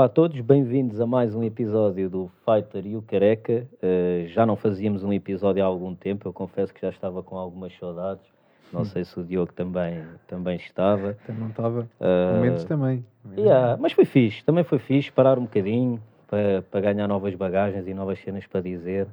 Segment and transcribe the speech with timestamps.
[0.00, 3.68] Olá a todos, bem-vindos a mais um episódio do Fighter e o Careca.
[3.74, 7.36] Uh, já não fazíamos um episódio há algum tempo, eu confesso que já estava com
[7.36, 8.24] algumas saudades.
[8.72, 11.18] Não sei se o Diogo também, também estava.
[11.26, 11.86] Também estava.
[12.00, 13.04] Uh, Momentos também.
[13.36, 17.86] Yeah, mas foi fixe, também foi fixe parar um bocadinho para, para ganhar novas bagagens
[17.86, 19.06] e novas cenas para dizer.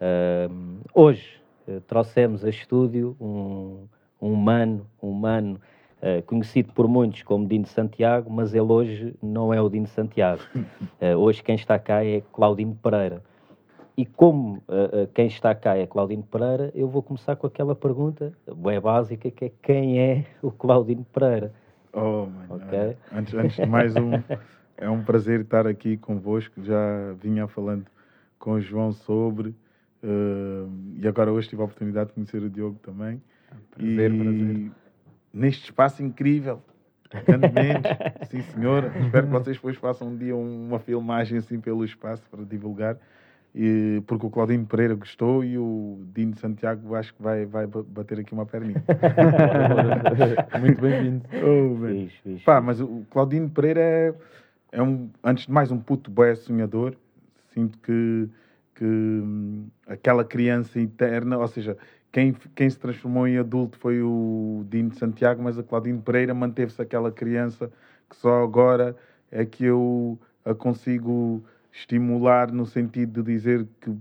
[0.00, 3.88] Uh, hoje uh, trouxemos a estúdio um,
[4.22, 5.60] um humano, um humano
[6.00, 10.42] Uh, conhecido por muitos como Dino Santiago, mas ele hoje não é o Dino Santiago.
[10.54, 13.20] Uh, hoje quem está cá é Claudino Pereira.
[13.96, 18.32] E como uh, quem está cá é Claudino Pereira, eu vou começar com aquela pergunta
[18.56, 21.52] bem básica que é quem é o Claudino Pereira?
[21.92, 22.96] Oh, mano, okay?
[23.12, 24.12] antes, antes de mais um,
[24.78, 26.62] é um prazer estar aqui convosco.
[26.62, 27.86] Já vinha falando
[28.38, 29.52] com o João sobre
[30.94, 33.20] e agora hoje tive a oportunidade de conhecer o Diogo também.
[33.74, 34.70] Prazer, e, prazer
[35.32, 36.62] neste espaço incrível.
[37.26, 37.88] Grandemente,
[38.30, 38.92] sim senhora.
[38.98, 42.98] Espero que vocês depois façam um dia uma filmagem assim pelo espaço para divulgar.
[43.54, 48.20] E, porque o Claudinho Pereira gostou e o Dino Santiago acho que vai, vai bater
[48.20, 48.84] aqui uma perninha.
[50.60, 51.24] Muito bem-vindo.
[51.42, 54.14] Oh, Pá, mas o Claudinho Pereira é,
[54.72, 56.94] é, um, antes de mais, um puto boé sonhador.
[57.54, 58.28] Sinto que,
[58.74, 61.76] que hum, aquela criança interna, ou seja,
[62.12, 66.80] quem, quem se transformou em adulto foi o Dino Santiago, mas a Claudine Pereira manteve-se
[66.80, 67.70] aquela criança
[68.08, 68.96] que só agora
[69.30, 73.94] é que eu a consigo estimular no sentido de dizer que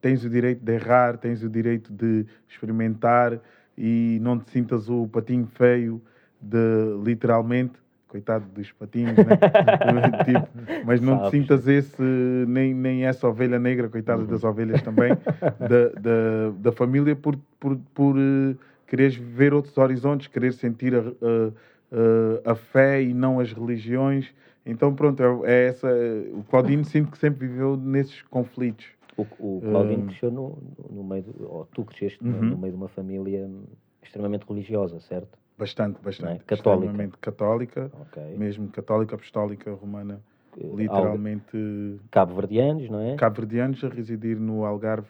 [0.00, 3.40] tens o direito de errar, tens o direito de experimentar
[3.76, 6.00] e não te sintas o patinho feio
[6.40, 7.83] de literalmente
[8.14, 9.24] coitado dos patinhos, né?
[10.24, 11.30] tipo, mas não Sabes.
[11.30, 12.02] te sintas esse,
[12.46, 14.28] nem, nem essa ovelha negra, coitada uhum.
[14.28, 15.10] das ovelhas também,
[15.58, 18.56] da, da, da família, por, por, por uh,
[18.86, 24.32] quereres ver outros horizontes, querer sentir a, a, a, fé e não as religiões.
[24.64, 25.88] Então, pronto, é, é essa.
[26.34, 28.86] O Claudino sinto que sempre viveu nesses conflitos.
[29.16, 30.56] O, o Claudino uh, cresceu no,
[30.88, 32.50] no meio, ou tu cresceste uhum.
[32.50, 33.50] no meio de uma família
[34.04, 35.36] extremamente religiosa, certo?
[35.56, 36.42] Bastante, bastante.
[36.42, 36.44] É?
[36.44, 36.86] Católica.
[36.86, 38.36] Extremamente católica, okay.
[38.36, 40.20] mesmo católica, apostólica, romana,
[40.56, 42.00] literalmente.
[42.10, 43.16] Cabo-verdianos, não é?
[43.16, 45.08] Cabo-verdianos a residir no Algarve.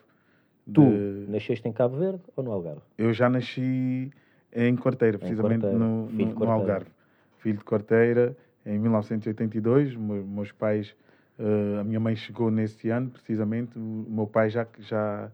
[0.72, 1.30] Tu de...
[1.30, 2.82] nasceste em Cabo Verde ou no Algarve?
[2.96, 4.10] Eu já nasci
[4.52, 6.90] em Quarteira, precisamente em No, no, no, Algarve.
[7.38, 9.96] Filho de Quarteira, em 1982.
[9.96, 10.94] Meus pais,
[11.38, 13.78] uh, a minha mãe chegou nesse ano, precisamente.
[13.78, 15.30] O meu pai já, já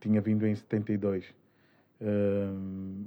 [0.00, 1.34] tinha vindo em 72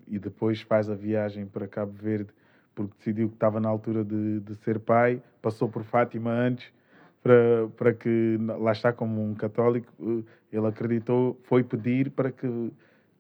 [0.08, 2.30] e depois faz a viagem para Cabo Verde
[2.76, 6.72] porque decidiu que estava na altura de, de ser pai, passou por Fátima antes
[7.24, 12.72] para, para que, lá está como um católico, eh, ele acreditou, foi pedir para que,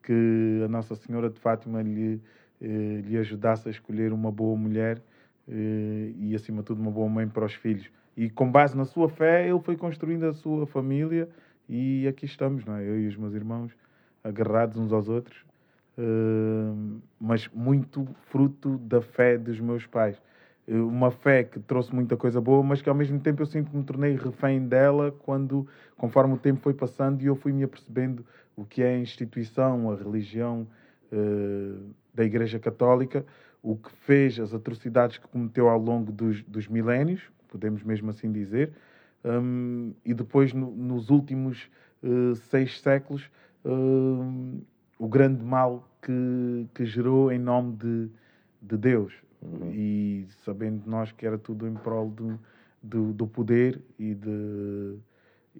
[0.03, 2.21] que a Nossa Senhora de Fátima lhe,
[2.61, 5.01] eh, lhe ajudasse a escolher uma boa mulher
[5.47, 7.89] eh, e, acima de tudo, uma boa mãe para os filhos.
[8.15, 11.27] E com base na sua fé, ele foi construindo a sua família
[11.67, 12.87] e aqui estamos, não é?
[12.87, 13.71] eu e os meus irmãos,
[14.23, 15.44] agarrados uns aos outros,
[17.19, 20.21] mas muito fruto da fé dos meus pais.
[20.67, 23.71] Eh, uma fé que trouxe muita coisa boa, mas que ao mesmo tempo eu sinto
[23.71, 25.67] que me tornei refém dela quando,
[25.97, 28.25] conforme o tempo foi passando e eu fui me apercebendo
[28.55, 30.67] o que é a instituição, a religião
[31.11, 33.25] uh, da Igreja Católica,
[33.61, 38.31] o que fez, as atrocidades que cometeu ao longo dos, dos milénios, podemos mesmo assim
[38.31, 38.71] dizer,
[39.23, 41.69] um, e depois no, nos últimos
[42.03, 43.29] uh, seis séculos.
[43.63, 44.61] Uh,
[44.97, 48.09] o grande mal que, que gerou em nome de,
[48.61, 49.13] de Deus.
[49.41, 49.71] Uhum.
[49.71, 52.39] E sabendo nós que era tudo em prol do,
[52.81, 54.97] do, do poder e, de,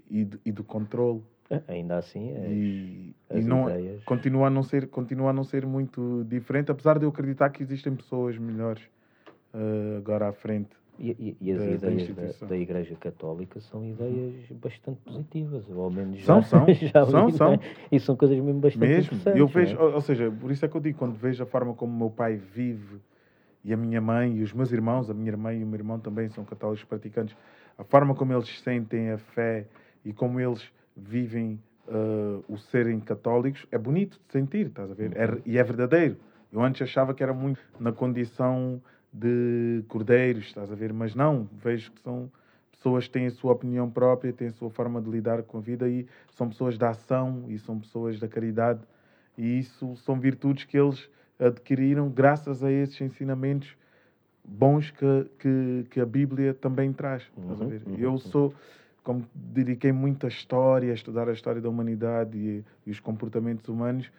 [0.10, 1.22] e, de, e do controle.
[1.50, 4.04] É, ainda assim, as, e, as e não, ideias...
[4.04, 7.62] continua, a não ser, continua a não ser muito diferente, apesar de eu acreditar que
[7.62, 8.82] existem pessoas melhores
[9.54, 10.76] uh, agora à frente.
[10.98, 15.84] E, e, e as da, ideias da, da, Igreja Católica são ideias bastante positivas, ou
[15.84, 17.54] ao menos são, já, são, já são, li, são.
[17.54, 17.60] É?
[17.92, 19.30] E são coisas mesmo bastante mesmo.
[19.36, 19.84] Eu vejo, é?
[19.84, 22.10] ou seja, por isso é que eu digo, quando vejo a forma como o meu
[22.10, 23.02] pai vive
[23.64, 26.00] e a minha mãe e os meus irmãos, a minha irmã e o meu irmão
[26.00, 27.36] também são católicos praticantes,
[27.78, 29.66] a forma como eles sentem a fé
[30.06, 30.64] e como eles
[30.96, 35.12] vivem uh, o serem católicos é bonito de sentir, estás a ver?
[35.18, 36.16] É, e é verdadeiro.
[36.54, 38.82] Eu antes achava que era muito na condição
[39.18, 40.92] de cordeiros, estás a ver?
[40.92, 42.30] Mas não, vejo que são
[42.72, 45.62] pessoas que têm a sua opinião própria, têm a sua forma de lidar com a
[45.62, 48.82] vida e são pessoas da ação e são pessoas da caridade.
[49.38, 51.10] E isso são virtudes que eles
[51.40, 53.76] adquiriram graças a esses ensinamentos
[54.44, 57.24] bons que, que, que a Bíblia também traz.
[57.38, 57.82] Estás a ver?
[57.86, 58.18] Uhum, Eu uhum.
[58.18, 58.54] sou,
[59.02, 63.68] como dediquei muito à história, a estudar a história da humanidade e, e os comportamentos
[63.70, 64.12] humanos,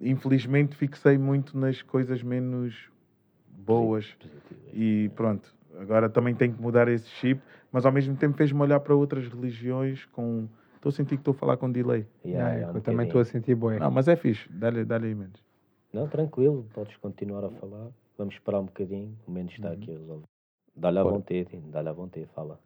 [0.00, 2.90] infelizmente fixei muito nas coisas menos
[3.64, 4.16] boas.
[4.72, 7.40] E pronto, Agora também tenho que mudar esse chip,
[7.70, 10.48] mas ao mesmo tempo fez-me olhar para outras religiões com.
[10.74, 12.06] Estou a sentir que estou a falar com delay.
[12.24, 13.78] Yeah, yeah, eu também estou a sentir boé.
[13.78, 14.48] Não, mas é fixe.
[14.50, 15.42] Dá-lhe dá aí menos.
[15.92, 17.88] Não, tranquilo, podes continuar a falar.
[18.16, 19.16] Vamos esperar um bocadinho.
[19.26, 19.74] O menos está uhum.
[19.74, 20.26] aqui a resolver.
[20.76, 22.60] Dá-lhe à vontade, dá-lhe à vontade, fala.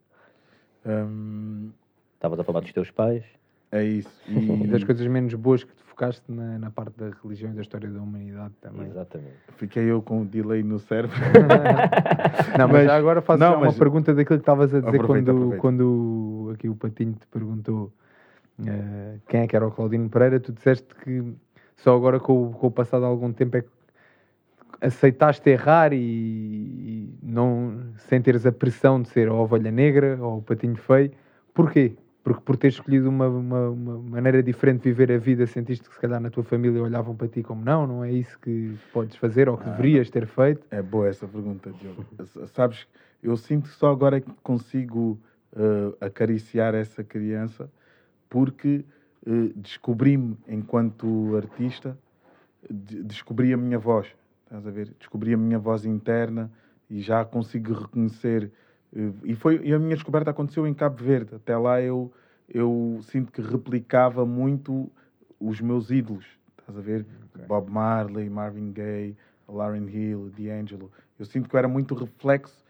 [0.84, 1.70] Um...
[2.14, 3.24] Estavas a falar dos teus pais?
[3.72, 4.10] É isso.
[4.28, 7.62] E das coisas menos boas que te focaste na, na parte da religião e da
[7.62, 8.86] história da humanidade também.
[8.86, 9.34] Exatamente.
[9.56, 11.16] Fiquei eu com o delay no cérebro.
[12.58, 15.32] não, mas, mas já agora faço não, uma pergunta daquilo que estavas a dizer aproveita,
[15.32, 15.60] quando, aproveita.
[15.60, 17.92] quando aqui o Patinho te perguntou
[18.60, 20.38] uh, quem é que era o Claudino Pereira.
[20.38, 21.34] Tu disseste que
[21.76, 23.68] só agora com, com o passado de algum tempo é que
[24.80, 30.38] aceitaste errar e, e, não sem teres a pressão de ser a ovelha negra ou
[30.38, 31.12] o patinho feio.
[31.54, 31.96] Porquê?
[32.22, 35.94] Porque por ter escolhido uma, uma, uma, maneira diferente de viver a vida, sentiste que
[35.94, 39.16] se calhar na tua família olhavam para ti como não, não é isso que podes
[39.16, 40.64] fazer ou que ah, deverias ter feito?
[40.70, 42.06] É boa essa pergunta, Diogo.
[42.54, 42.86] Sabes,
[43.22, 45.18] eu sinto que só agora é que consigo
[45.52, 47.68] uh, acariciar essa criança
[48.30, 48.84] porque
[49.26, 51.98] uh, descobri-me enquanto artista,
[52.70, 54.06] de, descobri a minha voz,
[54.44, 54.94] estás a ver?
[54.96, 56.50] Descobri a minha voz interna
[56.88, 58.50] e já consigo reconhecer
[59.24, 61.34] e, foi, e a minha descoberta aconteceu em Cabo Verde.
[61.34, 62.12] Até lá eu,
[62.48, 64.90] eu sinto que replicava muito
[65.40, 66.26] os meus ídolos.
[66.58, 67.06] Estás a ver?
[67.34, 67.46] Okay.
[67.46, 69.16] Bob Marley, Marvin Gaye,
[69.48, 70.90] Lauryn Hill, D'Angelo.
[71.18, 72.64] Eu sinto que eu era muito reflexo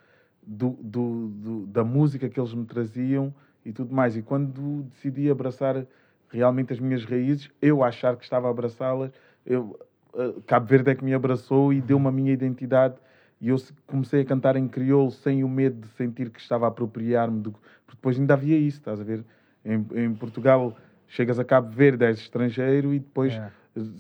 [0.47, 3.35] do, do, do, da música que eles me traziam
[3.65, 4.17] e tudo mais.
[4.17, 5.85] E quando decidi abraçar
[6.29, 9.11] realmente as minhas raízes, eu achar que estava a abraçá-las,
[9.45, 9.79] eu,
[10.15, 12.95] uh, Cabo Verde é que me abraçou e deu-me a minha identidade
[13.43, 16.69] e eu comecei a cantar em crioulo sem o medo de sentir que estava a
[16.69, 17.51] apropriar-me do.
[17.51, 19.25] Porque depois ainda havia isso, estás a ver?
[19.65, 20.77] Em, em Portugal
[21.09, 23.51] chegas a Cabo Verde, és estrangeiro e depois é.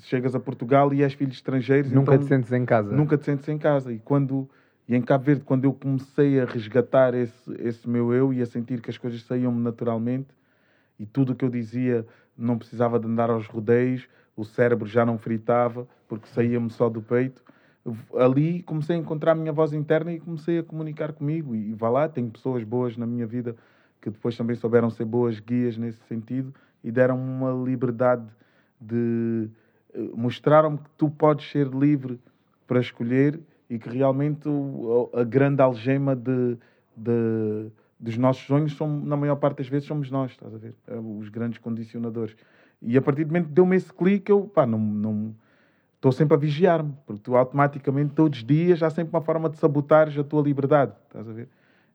[0.02, 1.90] chegas a Portugal e és filho de estrangeiros.
[1.90, 2.92] Nunca então, te sentes em casa.
[2.94, 3.92] Nunca te sentes em casa.
[3.92, 4.48] E quando.
[4.88, 8.46] E em Cabo Verde, quando eu comecei a resgatar esse, esse meu eu e a
[8.46, 10.28] sentir que as coisas saíam-me naturalmente
[11.00, 12.06] e tudo o que eu dizia
[12.38, 17.02] não precisava de andar aos rodeios, o cérebro já não fritava porque saía-me só do
[17.02, 17.42] peito,
[18.16, 21.54] ali comecei a encontrar a minha voz interna e comecei a comunicar comigo.
[21.54, 23.56] E, e vá lá, tenho pessoas boas na minha vida
[24.00, 26.52] que depois também souberam ser boas guias nesse sentido
[26.82, 28.26] e deram uma liberdade
[28.80, 29.48] de.
[29.94, 32.18] Eh, mostraram-me que tu podes ser livre
[32.66, 33.38] para escolher
[33.70, 34.48] e que realmente
[35.14, 36.58] a grande algema de,
[36.96, 40.74] de, dos nossos sonhos, são, na maior parte das vezes, somos nós, estás a ver?
[40.86, 42.36] É, os grandes condicionadores.
[42.82, 45.34] E a partir do momento que deu-me esse clique, eu pá, não, não,
[46.02, 49.56] estou sempre a vigiar-me, porque tu automaticamente, todos os dias, há sempre uma forma de
[49.56, 51.48] sabotares a tua liberdade, estás a ver?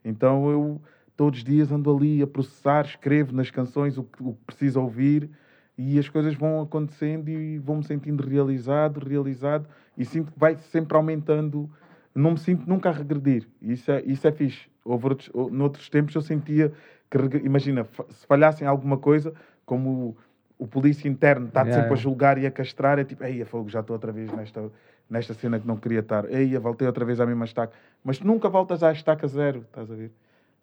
[0.03, 0.81] Então eu,
[1.17, 4.81] todos os dias, ando ali a processar, escrevo nas canções o que, o que preciso
[4.81, 5.29] ouvir
[5.77, 9.67] e as coisas vão acontecendo e vou-me sentindo realizado, realizado
[9.97, 11.69] e sinto que vai sempre aumentando.
[12.15, 13.45] Não me sinto nunca a regredir.
[13.61, 14.69] Isso é, isso é fixe.
[14.85, 16.71] Houve outros, noutros tempos eu sentia
[17.11, 19.33] que, imagina, se falhassem alguma coisa,
[19.65, 20.15] como
[20.57, 23.69] o polícia interno está yeah, sempre a julgar e a castrar, é tipo, ei, fogo,
[23.69, 24.71] já estou outra vez nesta,
[25.09, 27.73] nesta cena que não queria estar, ei, voltei outra vez à mesma estaca.
[28.03, 30.11] Mas nunca voltas à estaca zero, estás a ver?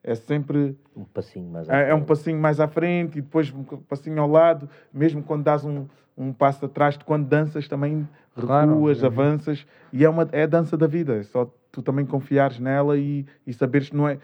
[0.03, 0.77] É sempre.
[0.95, 1.87] Um passinho mais à frente.
[1.87, 5.45] É, é um passinho mais à frente e depois um passinho ao lado, mesmo quando
[5.45, 10.43] dás um, um passo atrás, quando danças também recuas, claro, avanças, e é, uma, é
[10.43, 14.09] a dança da vida, é só tu também confiares nela e, e saberes que não
[14.09, 14.19] é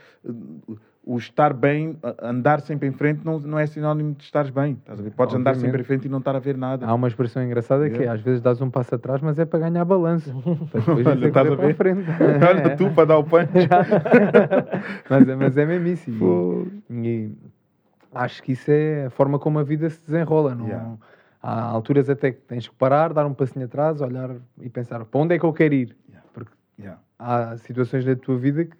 [1.10, 4.74] o estar bem, andar sempre em frente, não, não é sinónimo de estares bem.
[4.74, 5.10] Estás a ver?
[5.10, 5.56] Podes Obviamente.
[5.56, 6.86] andar sempre em frente e não estar a ver nada.
[6.86, 7.90] Há uma expressão engraçada é.
[7.90, 10.30] que é, às vezes dás um passo atrás, mas é para ganhar balanço.
[11.04, 11.74] Olha, estás a ver?
[11.74, 12.04] Frente.
[12.48, 13.50] Olha, tu para dar o punch.
[15.10, 16.10] mas, é, mas é mesmo isso.
[16.88, 17.32] E, e,
[18.14, 20.54] acho que isso é a forma como a vida se desenrola.
[20.54, 20.66] Não?
[20.66, 20.94] Yeah.
[21.42, 25.20] Há alturas até que tens que parar, dar um passinho atrás, olhar e pensar para
[25.20, 25.96] onde é que eu quero ir.
[26.32, 27.00] Porque yeah.
[27.18, 28.76] há situações na tua vida que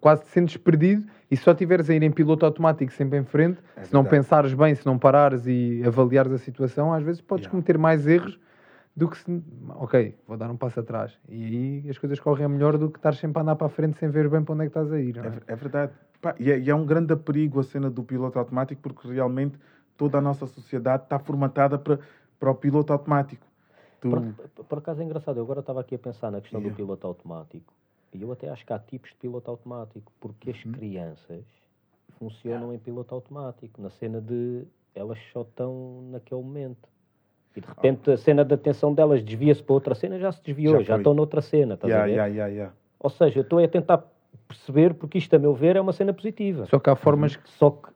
[0.00, 3.60] quase te sentes perdido e só tiveres a ir em piloto automático sempre em frente,
[3.76, 7.44] é se não pensares bem, se não parares e avaliares a situação, às vezes podes
[7.44, 7.50] yeah.
[7.50, 8.38] cometer mais erros
[8.96, 9.42] do que se.
[9.76, 11.18] Ok, vou dar um passo atrás.
[11.28, 13.98] E aí as coisas correm melhor do que estar sempre a andar para a frente
[13.98, 15.16] sem ver bem para onde é que estás a ir.
[15.18, 15.20] É?
[15.20, 15.56] É, é?
[15.56, 15.92] verdade.
[16.20, 19.58] Pá, e, é, e, é, um grande perigo a cena do piloto automático porque realmente
[19.96, 21.98] toda a nossa sociedade está formatada para,
[22.38, 23.46] para o piloto automático.
[24.00, 24.10] Tu...
[24.10, 26.72] Por, por, acaso é engraçado, eu agora estava aqui a pensar na questão yeah.
[26.72, 27.72] do piloto automático
[28.14, 30.72] e eu até acho que há tipos de piloto automático, porque as uhum.
[30.72, 31.44] crianças
[32.18, 34.62] funcionam em piloto automático, na cena de
[34.94, 36.88] elas só estão naquele momento.
[37.56, 40.78] E de repente a cena da atenção delas desvia-se para outra cena, já se desviou,
[40.78, 41.74] já, já estão noutra cena.
[41.74, 42.12] Estás yeah, a ver?
[42.12, 42.74] Yeah, yeah, yeah.
[43.00, 44.04] Ou seja, eu estou a tentar
[44.48, 46.66] perceber, porque isto, a meu ver, é uma cena positiva.
[46.66, 47.48] Só que há formas que.
[47.50, 47.92] Só que.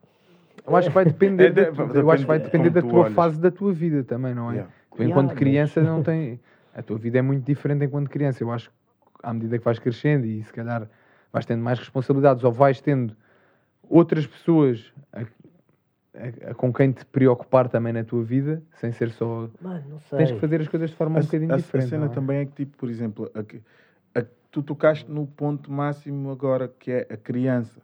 [0.66, 3.14] Eu acho que vai depender, é, de, eu acho que vai depender da tua olhas.
[3.14, 4.54] fase da tua vida também, não é?
[4.54, 4.72] Yeah.
[5.00, 5.88] enquanto criança mas...
[5.88, 6.38] não tem.
[6.74, 8.44] A tua vida é muito diferente enquanto criança.
[8.44, 8.77] Eu acho que
[9.22, 10.88] à medida que vais crescendo e se calhar
[11.32, 13.16] vais tendo mais responsabilidades ou vais tendo
[13.88, 19.10] outras pessoas a, a, a, com quem te preocupar também na tua vida, sem ser
[19.10, 19.48] só.
[19.60, 20.18] Mano, não sei.
[20.18, 21.86] Tens que fazer as coisas de forma um bocadinho diferente.
[21.86, 22.08] A cena é?
[22.08, 23.30] também é que, tipo, por exemplo,
[24.50, 27.80] tu tocaste no ponto máximo agora que é a criança.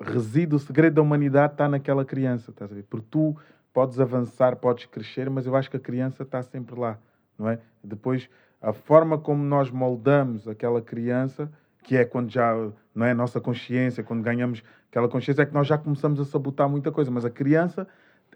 [0.00, 2.84] Reside o segredo da humanidade está naquela criança, estás a ver?
[2.84, 3.36] Porque tu
[3.72, 6.98] podes avançar, podes crescer, mas eu acho que a criança está sempre lá,
[7.38, 7.58] não é?
[7.82, 8.28] Depois,
[8.64, 11.50] a forma como nós moldamos aquela criança,
[11.82, 12.54] que é quando já,
[12.94, 16.24] não é, a nossa consciência, quando ganhamos aquela consciência, é que nós já começamos a
[16.24, 17.86] sabotar muita coisa, mas a criança,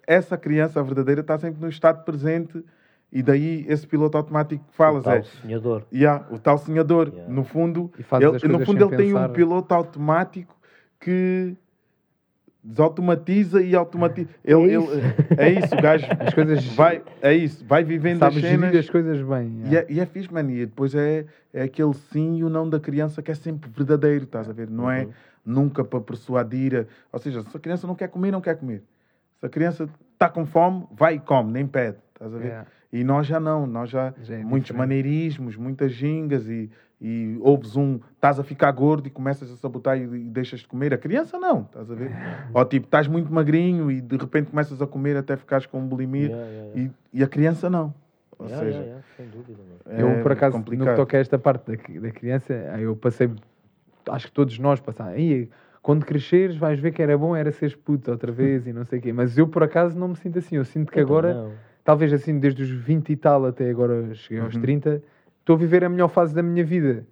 [0.07, 2.63] essa criança, verdadeira, está sempre no estado presente
[3.11, 5.23] e daí esse piloto automático que falas o tal é.
[5.23, 5.87] Sonhador.
[5.91, 7.09] Yeah, o tal sonhador.
[7.09, 7.33] Yeah.
[7.33, 10.55] No fundo, ele, no fundo ele tem um piloto automático
[11.01, 11.57] que
[12.69, 14.29] desautomatiza e automatiza.
[14.45, 14.93] Ele, é, isso.
[14.93, 18.75] Ele, é isso, o gajo as coisas vai, é isso, vai vivendo as cenas.
[18.75, 19.63] as coisas bem.
[19.71, 20.51] E, é, e é fixe, mano.
[20.51, 24.25] E depois é, é aquele sim e o não da criança que é sempre verdadeiro,
[24.25, 24.69] estás a ver?
[24.69, 25.13] Não é uhum.
[25.47, 26.87] nunca para persuadir.
[27.11, 28.83] Ou seja, se a criança não quer comer, não quer comer.
[29.41, 32.49] Se a criança está com fome, vai e come, nem pede, estás a ver?
[32.49, 32.67] Yeah.
[32.93, 34.79] E nós já não, nós já, já é muitos diferente.
[34.79, 39.97] maneirismos, muitas gingas e, e ouves um, estás a ficar gordo e começas a sabotar
[39.97, 40.93] e, e deixas de comer.
[40.93, 42.11] A criança não, estás a ver?
[42.53, 46.27] Ou tipo, estás muito magrinho e de repente começas a comer até ficares com bulimia
[46.27, 46.93] yeah, yeah, yeah.
[47.13, 47.95] E, e, a criança não.
[48.39, 49.59] Ou seja, sem dúvida.
[49.87, 50.87] É eu, por acaso, complicado.
[50.87, 53.31] no que toca a esta parte da, da criança, eu passei,
[54.09, 55.17] acho que todos nós passámos
[55.83, 58.99] quando cresceres vais ver que era bom era seres puto outra vez e não sei
[58.99, 59.13] o quê.
[59.13, 60.57] Mas eu, por acaso, não me sinto assim.
[60.57, 61.35] Eu sinto que eu agora...
[61.35, 64.61] Não talvez assim, desde os 20 e tal até agora cheguei aos uhum.
[64.61, 65.03] 30,
[65.49, 67.07] estou a viver a melhor fase da minha vida.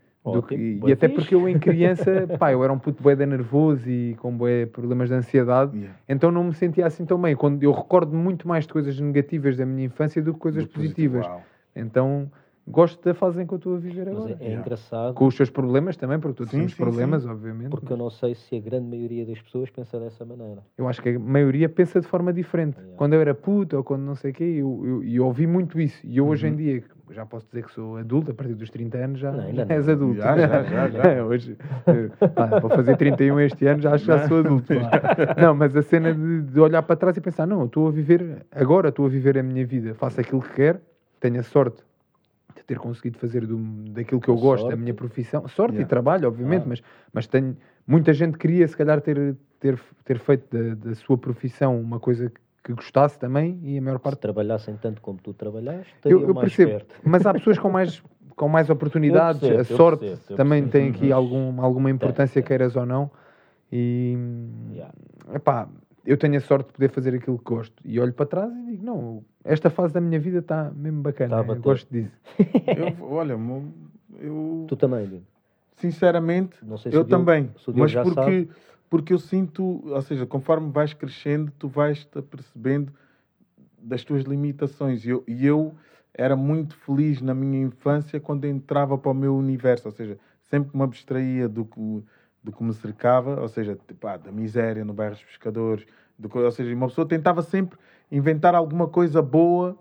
[0.49, 4.17] Que, e até porque eu em criança, pá, eu era um puto bué nervoso e
[4.17, 5.97] com bué problemas de ansiedade, yeah.
[6.09, 7.37] então não me sentia assim tão bem.
[7.37, 10.71] Quando eu recordo muito mais de coisas negativas da minha infância do que coisas do
[10.71, 11.25] positivas.
[11.25, 12.29] Positivo, então
[12.67, 14.31] gosto da fase em que eu estou a viver agora.
[14.31, 14.61] Mas é, é yeah.
[14.61, 15.15] engraçado.
[15.15, 17.29] Com os seus problemas também, porque temos sim, problemas, sim.
[17.29, 17.71] obviamente.
[17.71, 20.61] Porque eu não sei se a grande maioria das pessoas pensa dessa maneira.
[20.77, 22.79] Eu acho que a maioria pensa de forma diferente.
[22.79, 22.97] Yeah.
[22.97, 25.81] Quando eu era puto ou quando não sei o quê, eu, eu, eu, ouvi muito
[25.81, 26.05] isso.
[26.05, 26.31] E eu uhum.
[26.31, 29.33] hoje em dia, já posso dizer que sou adulto, a partir dos 30 anos já,
[29.33, 30.21] não, já és adulto.
[30.21, 30.91] Já, já, já.
[30.91, 31.25] já.
[31.25, 31.57] Hoje,
[32.35, 34.73] pá, vou fazer 31 este ano, já acho que já sou adulto.
[35.41, 38.47] não, mas a cena de, de olhar para trás e pensar, não, estou a viver,
[38.51, 40.81] agora estou a viver a minha vida, faço aquilo que quero,
[41.21, 41.87] tenho a sorte
[42.67, 43.57] ter conseguido fazer do,
[43.93, 44.77] daquilo que eu gosto, sorte.
[44.77, 45.47] da minha profissão.
[45.49, 45.87] Sorte yeah.
[45.87, 46.69] e trabalho, obviamente, ah.
[46.69, 46.83] mas,
[47.13, 47.57] mas tenho.
[47.87, 52.29] Muita gente queria, se calhar, ter, ter, ter feito da, da sua profissão uma coisa
[52.29, 54.17] que, que gostasse também e a maior parte.
[54.17, 56.73] Se trabalhassem tanto como tu trabalhaste, eu, eu percebo.
[56.73, 56.97] Perto.
[57.05, 58.03] Mas há pessoas com mais,
[58.35, 62.85] com mais oportunidades, percebo, a sorte percebo, também tem aqui algum, alguma importância, queiras ou
[62.85, 63.09] não.
[63.71, 64.19] E.
[64.73, 64.93] Yeah.
[65.35, 65.69] Epá,
[66.05, 67.81] eu tenho a sorte de poder fazer aquilo que gosto.
[67.85, 71.45] E olho para trás e digo, não, esta fase da minha vida está mesmo bacana.
[71.45, 72.13] Tá eu gosto disso.
[73.01, 73.37] eu, olha,
[74.21, 74.65] eu...
[74.69, 75.23] Tu também,
[75.77, 77.51] Sinceramente, se eu também.
[77.75, 78.49] mas porque,
[78.89, 82.93] porque eu sinto, ou seja, conforme vais crescendo, tu vais-te apercebendo
[83.79, 85.05] das tuas limitações.
[85.05, 85.75] E eu, e eu
[86.15, 90.77] era muito feliz na minha infância quando entrava para o meu universo, ou seja, sempre
[90.77, 92.03] me abstraía do que
[92.47, 95.85] do que me cercava, ou seja, tipo, ah, da miséria no bairro dos pescadores,
[96.17, 97.77] do, ou seja, uma pessoa tentava sempre
[98.11, 99.77] inventar alguma coisa boa,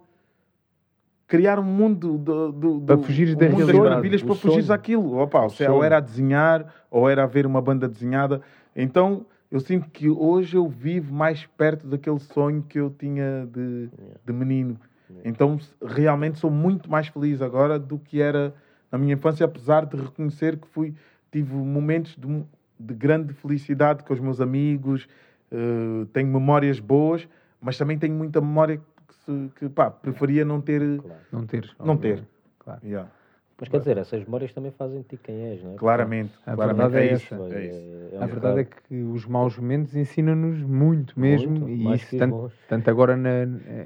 [1.28, 5.16] criar um mundo do, do, para fugir da mundo das maravilhas para fugir daquilo.
[5.18, 8.42] Opa, ou, seja, ou era a desenhar, ou era a ver uma banda desenhada.
[8.76, 13.90] Então, eu sinto que hoje eu vivo mais perto daquele sonho que eu tinha de,
[14.26, 14.80] de menino.
[15.24, 18.54] Então, realmente sou muito mais feliz agora do que era
[18.92, 20.94] na minha infância, apesar de reconhecer que fui
[21.32, 22.46] tive momentos de,
[22.80, 25.08] de grande felicidade com os meus amigos,
[25.52, 27.28] uh, tenho memórias boas,
[27.60, 30.80] mas também tenho muita memória que, se, que pá, preferia não ter.
[31.02, 31.22] Claro.
[31.32, 31.76] Não ter.
[31.78, 32.24] Não ter.
[32.60, 32.80] Claro.
[32.86, 33.12] Yeah.
[33.60, 35.76] Mas quer dizer, essas memórias também fazem de ti quem és, não é?
[35.76, 36.34] Claramente.
[36.46, 37.36] A claramente verdade é, é isso.
[37.36, 38.16] É isso.
[38.16, 41.60] É, a verdade é que os maus momentos ensinam-nos muito mesmo.
[41.60, 43.30] Muito, e isso, tanto, tanto, agora na,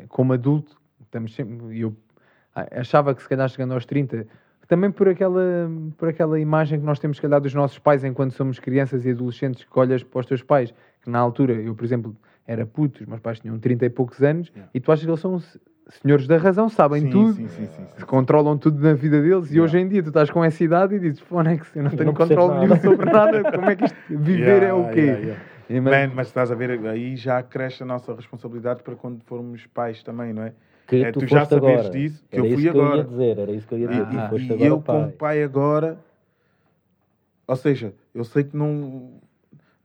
[0.07, 1.79] como adulto, estamos sempre.
[1.79, 1.95] Eu
[2.53, 4.25] achava que se calhar chegando aos 30
[4.69, 8.33] também por aquela, por aquela imagem que nós temos, se calhar, dos nossos pais enquanto
[8.33, 10.71] somos crianças e adolescentes, que olhas para os teus pais,
[11.01, 14.21] que na altura, eu, por exemplo, era puto, os meus pais tinham 30 e poucos
[14.21, 14.69] anos, yeah.
[14.71, 15.41] e tu achas que eles são
[15.89, 19.57] senhores da razão, sabem sim, tudo, sim, sim, sim, controlam tudo na vida deles, yeah.
[19.57, 21.65] e hoje em dia tu estás com essa idade e dizes, pô, não é que
[21.75, 24.89] eu não tenho controle nenhum sobre nada, como é que isto, viver yeah, é o
[24.89, 25.35] quê?
[25.81, 30.01] Man, mas estás a ver, aí já cresce a nossa responsabilidade para quando formos pais
[30.01, 30.53] também, não é?
[30.89, 31.89] que é, tu, tu já sabes agora.
[31.89, 32.89] disso, que era eu fui que agora.
[32.89, 34.05] Eu ia dizer, era isso que eu ia dizer.
[34.09, 34.95] Ah, e, e eu, pai.
[34.95, 35.99] como pai agora,
[37.47, 39.21] ou seja, eu sei que não.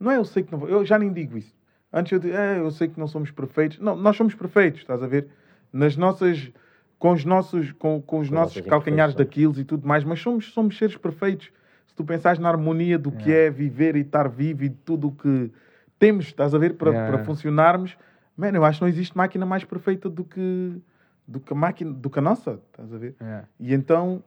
[0.01, 0.67] Não é eu sei que não.
[0.67, 1.55] Eu já nem digo isso.
[1.93, 3.79] Antes eu digo, é, eu sei que não somos perfeitos.
[3.79, 5.29] Não, nós somos perfeitos, estás a ver?
[5.75, 6.53] Nas nossas.
[6.97, 10.51] Com os nossos, com, com os com nossos calcanhares daquilo e tudo mais, mas somos,
[10.55, 11.51] somos seres perfeitos.
[11.87, 15.13] se tu pensares na harmonia do que é viver e estar vivo e tudo o
[15.13, 15.51] que
[15.99, 17.13] temos, estás a ver, para, yeah.
[17.13, 17.97] para funcionarmos,
[18.37, 20.81] mano, eu acho que não existe máquina mais perfeita do que,
[21.27, 23.15] do que a máquina, do que a nossa, estás a ver?
[23.21, 23.49] Yeah.
[23.61, 24.23] E então,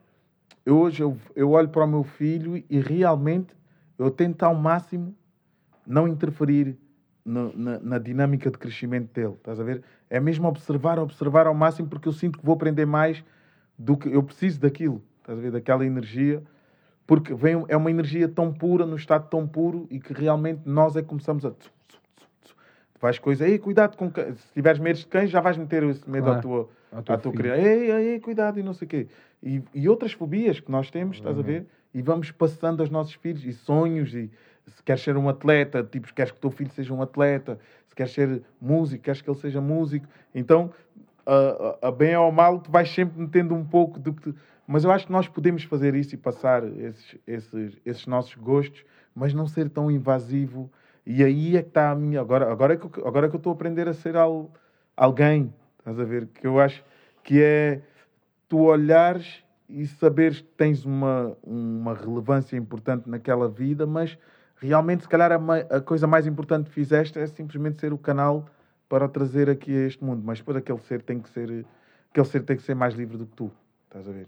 [0.66, 3.56] eu, hoje eu, eu olho para o meu filho e realmente
[3.98, 5.16] eu tento ao máximo
[5.86, 6.78] não interferir
[7.28, 9.84] no, na, na, dinâmica de crescimento dele, estás a ver?
[10.10, 13.24] É mesmo observar, observar ao máximo, porque eu sinto que vou aprender mais
[13.78, 15.52] do que eu preciso daquilo, estás a ver?
[15.52, 16.42] Daquela energia,
[17.06, 20.96] porque vem, é uma energia tão pura, no estado tão puro, e que realmente nós
[20.96, 21.54] é que começamos a.
[22.96, 26.32] Faz coisa, ei, cuidado com se tiveres medo de cães, já vais meter esse medo
[26.32, 27.62] à tua, à tua criança.
[27.62, 29.08] Ei, ei, cuidado e não sei o quê.
[29.44, 31.44] E, e outras fobias que nós temos, estás uhum.
[31.44, 31.66] a ver?
[31.94, 34.32] E vamos passando aos nossos filhos, e sonhos, e
[34.68, 37.96] se queres ser um atleta, tipo, queres que o teu filho seja um atleta, se
[37.96, 40.08] queres ser músico, queres que ele seja músico.
[40.34, 40.72] Então,
[41.26, 44.34] a, a bem ou mal, tu vais sempre metendo um pouco do que.
[44.66, 48.84] Mas eu acho que nós podemos fazer isso e passar esses, esses, esses nossos gostos,
[49.16, 50.72] mas não ser tão invasivo.
[51.06, 52.20] E aí é que está a minha.
[52.20, 54.52] Agora, agora, é, que eu, agora é que eu estou a aprender a ser al,
[54.96, 56.28] alguém, estás a ver?
[56.28, 56.84] Que eu acho
[57.24, 57.82] que é
[58.48, 64.18] tu olhares e saberes que tens uma, uma relevância importante naquela vida, mas
[64.60, 68.46] realmente, se calhar, a, a, coisa mais importante que fizeste é simplesmente ser o canal
[68.90, 70.22] para trazer aqui a este mundo.
[70.24, 71.66] Mas depois aquele ser tem que ser,
[72.10, 73.52] aquele ser tem que ser mais livre do que tu.
[73.86, 74.28] Estás a ver?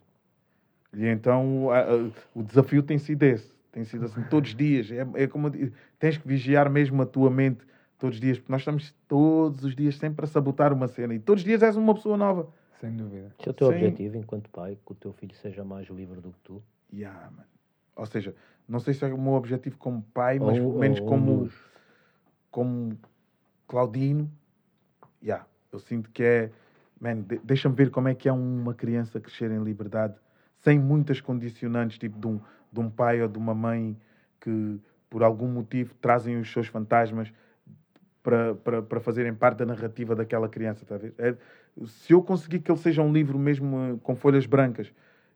[0.94, 1.96] E então a, a,
[2.34, 3.52] o desafio tem sido esse.
[3.72, 4.92] Tem sido assim todos os dias.
[4.92, 5.52] É, é como
[6.00, 7.66] tens que vigiar mesmo a tua mente
[8.00, 11.20] todos os dias, porque nós estamos todos os dias sempre a sabotar uma cena e
[11.20, 12.50] todos os dias és uma pessoa nova.
[12.80, 13.36] Sem dúvida.
[13.38, 13.74] Esse é o teu Sim.
[13.74, 16.64] objetivo enquanto pai, que o teu filho seja mais livre do que tu?
[16.92, 17.44] Yeah, man.
[17.96, 18.36] Ou seja,
[18.68, 21.50] não sei se é o meu objetivo como pai, mas pelo menos como,
[22.52, 22.98] como
[23.68, 24.32] Claudino,
[25.22, 26.52] yeah, eu sinto que é.
[27.02, 30.16] Man, deixa-me ver como é que é uma criança crescer em liberdade,
[30.58, 32.42] sem muitas condicionantes, tipo de um,
[32.74, 33.98] de um pai ou de uma mãe
[34.42, 37.32] que, por algum motivo, trazem os seus fantasmas
[38.22, 40.86] para, fazerem parte da narrativa daquela criança.
[40.86, 41.36] Tá é,
[41.86, 44.92] se eu conseguir que ele seja um livro mesmo eh, com folhas brancas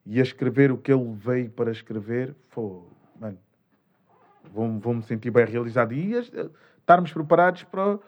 [0.06, 2.84] e a escrever o que ele veio para escrever, pô,
[3.20, 3.38] mano,
[4.52, 5.94] vou-me vou sentir bem realizado.
[5.94, 6.14] E
[6.78, 8.00] estarmos preparados para,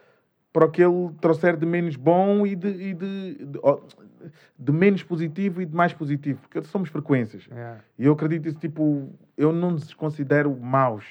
[0.51, 3.59] para o que ele trouxer de menos bom e de, e de, de,
[4.59, 7.47] de, menos positivo e de mais positivo, porque somos frequências.
[7.97, 11.05] E eu acredito isso, tipo, eu não nos considero maus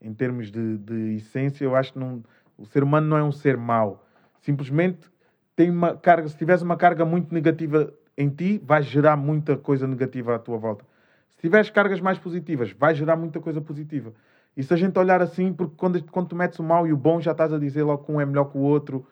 [0.00, 1.64] em termos de, de essência.
[1.64, 2.22] Eu acho que não,
[2.58, 4.06] o ser humano não é um ser mau.
[4.40, 5.10] Simplesmente
[5.56, 9.86] tem uma carga, se tiveres uma carga muito negativa em ti, vai gerar muita coisa
[9.86, 10.84] negativa à tua volta.
[11.30, 14.12] Se tiveres cargas mais positivas, vai gerar muita coisa positiva.
[14.56, 16.96] E se a gente olhar assim, porque quando, quando tu metes o mal e o
[16.96, 19.06] bom, já estás a dizer logo que um é melhor que o outro.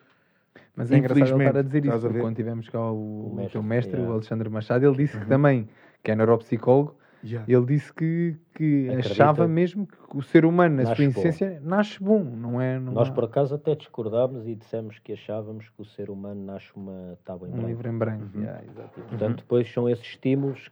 [0.74, 3.62] Mas é engraçado estar a dizer isso, porque quando tivemos cá o, o, mestre, teu
[3.62, 4.10] mestre, yeah.
[4.10, 5.22] o Alexandre Machado, ele disse uhum.
[5.22, 5.68] que também,
[6.02, 7.50] que é neuropsicólogo, yeah.
[7.50, 12.22] ele disse que, que achava mesmo que o ser humano, na sua essência, nasce bom,
[12.22, 12.78] não é?
[12.78, 16.70] Não Nós, por acaso, até discordámos e dissemos que achávamos que o ser humano nasce
[16.76, 17.66] uma tábua em um branco.
[17.66, 18.42] Um livro em branco, uhum.
[18.42, 19.37] yeah, e, portanto, uhum.
[19.37, 20.70] depois são esses estímulos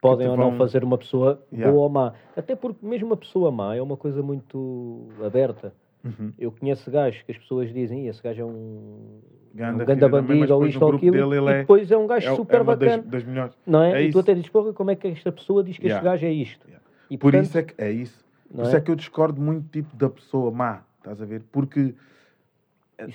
[0.00, 1.70] podem ou não fazer uma pessoa yeah.
[1.70, 2.12] boa ou má.
[2.36, 5.72] Até porque mesmo uma pessoa má é uma coisa muito aberta.
[6.04, 6.32] Uhum.
[6.38, 9.20] Eu conheço gajos que as pessoas dizem esse gajo é um
[9.54, 12.36] Ganda, um ganda bandido ou isto ou aquilo e é- depois é um gajo é,
[12.36, 13.02] super é bacana.
[13.02, 14.02] Das, das não é?
[14.02, 15.98] é e tu até dizes, porra, como é que esta pessoa diz que yeah.
[15.98, 16.66] este gajo é isto?
[16.66, 16.84] Yeah.
[17.10, 18.24] E, Por portanto, isso é que é isso.
[18.54, 18.78] Por isso é?
[18.78, 21.42] é que eu discordo muito tipo da pessoa má, estás a ver?
[21.50, 21.94] Porque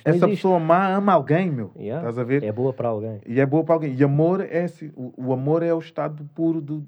[0.03, 1.71] essa pessoa má ama alguém, meu.
[1.77, 2.01] Yeah.
[2.01, 2.43] Estás a ver?
[2.43, 3.21] É boa para alguém.
[3.25, 3.95] E é boa para alguém.
[3.95, 4.65] E amor é
[4.95, 6.85] o, o amor é o estado puro do,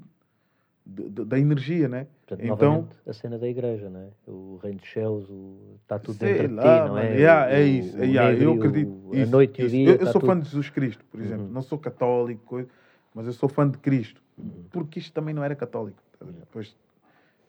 [0.86, 2.08] do, da energia, né?
[2.28, 4.10] Portanto, então a cena da igreja, né?
[4.28, 5.78] O reino dos céus, o...
[5.82, 7.16] está tudo dentro de ti, não é?
[7.16, 7.98] Yeah, é isso.
[7.98, 8.92] O, yeah, eu acredito.
[9.06, 9.90] O, isso, a noite e o dia.
[9.90, 10.28] Eu, eu sou tudo...
[10.28, 11.46] fã de Jesus Cristo, por exemplo.
[11.46, 11.52] Uhum.
[11.52, 12.66] Não sou católico,
[13.14, 14.66] mas eu sou fã de Cristo, uhum.
[14.70, 16.02] porque isto também não era católico.
[16.22, 16.76] Depois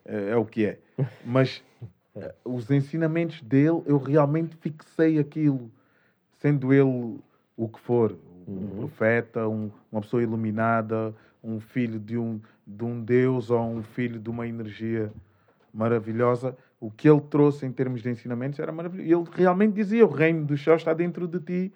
[0.03, 0.79] é, é o que é.
[1.23, 1.63] Mas
[2.15, 2.33] é.
[2.43, 5.71] os ensinamentos dele, eu realmente fixei aquilo,
[6.39, 7.19] sendo ele
[7.55, 8.77] o que for, um uhum.
[8.77, 14.19] profeta, um, uma pessoa iluminada, um filho de um, de um Deus ou um filho
[14.19, 15.09] de uma energia
[15.73, 16.57] maravilhosa.
[16.79, 19.29] O que ele trouxe em termos de ensinamentos era maravilhoso.
[19.29, 21.73] Ele realmente dizia: o reino dos céus está dentro de ti.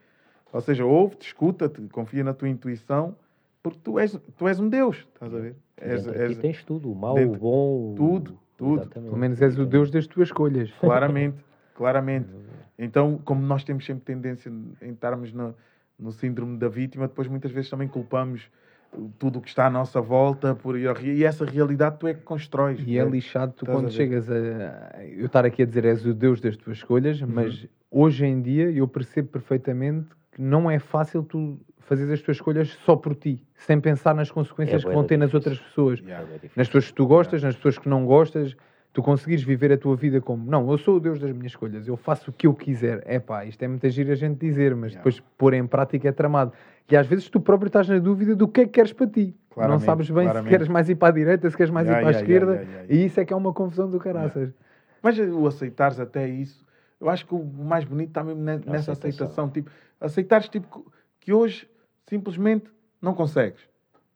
[0.52, 3.16] Ou seja, ouve-te, escuta-te, confia na tua intuição,
[3.64, 5.56] porque tu és, tu és um Deus, estás a ver?
[5.78, 8.38] És, és, tens tudo, o mal, o bom, tudo.
[8.58, 8.82] Tudo.
[8.82, 9.10] Exatamente.
[9.10, 10.70] Pelo menos és o Deus das tuas escolhas.
[10.80, 12.28] Claramente, claramente.
[12.78, 14.52] Então, como nós temos sempre tendência
[14.82, 15.56] em estarmos no,
[15.98, 18.50] no síndrome da vítima, depois muitas vezes também culpamos
[19.18, 22.80] tudo o que está à nossa volta por, e essa realidade tu é que constróis.
[22.86, 25.04] E é, é lixado tu Estás quando a chegas a.
[25.04, 27.30] Eu estar aqui a dizer és o Deus das tuas escolhas, uhum.
[27.32, 32.38] mas hoje em dia eu percebo perfeitamente que não é fácil tu fazer as tuas
[32.38, 36.00] escolhas só por ti, sem pensar nas consequências é que vão ter nas outras pessoas.
[36.00, 37.48] Yeah, é nas pessoas que tu gostas, yeah.
[37.48, 38.56] nas pessoas que não gostas.
[38.94, 41.88] Tu conseguires viver a tua vida como, não, eu sou o Deus das minhas escolhas,
[41.88, 43.02] eu faço o que eu quiser.
[43.06, 46.12] É pá, isto é muita gira a gente dizer, mas depois pôr em prática é
[46.12, 46.52] tramado.
[46.90, 49.34] E às vezes tu próprio estás na dúvida do que é que queres para ti.
[49.50, 50.44] Claramente, não sabes bem claramente.
[50.44, 52.68] se queres mais ir para a direita, se queres mais ir para a esquerda.
[52.90, 54.54] E isso é que é uma confusão do caraças.
[55.02, 56.66] Mas o aceitares até isso,
[57.00, 59.50] eu acho que o mais bonito está mesmo nessa aceitação.
[59.50, 61.68] Tipo, aceitares tipo, que hoje
[62.08, 62.66] simplesmente
[63.02, 63.62] não consegues.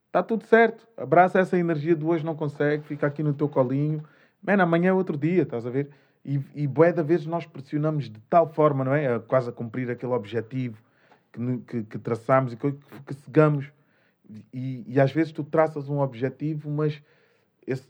[0.06, 0.86] Está tudo certo.
[0.96, 4.02] Abraça essa energia de hoje não consegue, fica aqui no teu colinho.
[4.46, 5.90] Man, amanhã é outro dia, estás a ver?
[6.24, 9.14] E, e bué da vez nós pressionamos de tal forma, não é?
[9.14, 10.78] A quase a cumprir aquele objetivo
[11.32, 12.72] que, que, que traçamos e que,
[13.06, 13.70] que segamos.
[14.52, 17.00] E, e, às vezes tu traças um objetivo, mas
[17.64, 17.88] esse,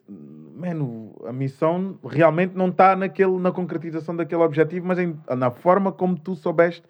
[0.55, 5.91] mano, a missão realmente não está naquele, na concretização daquele objetivo, mas em, na forma
[5.91, 6.83] como tu soubeste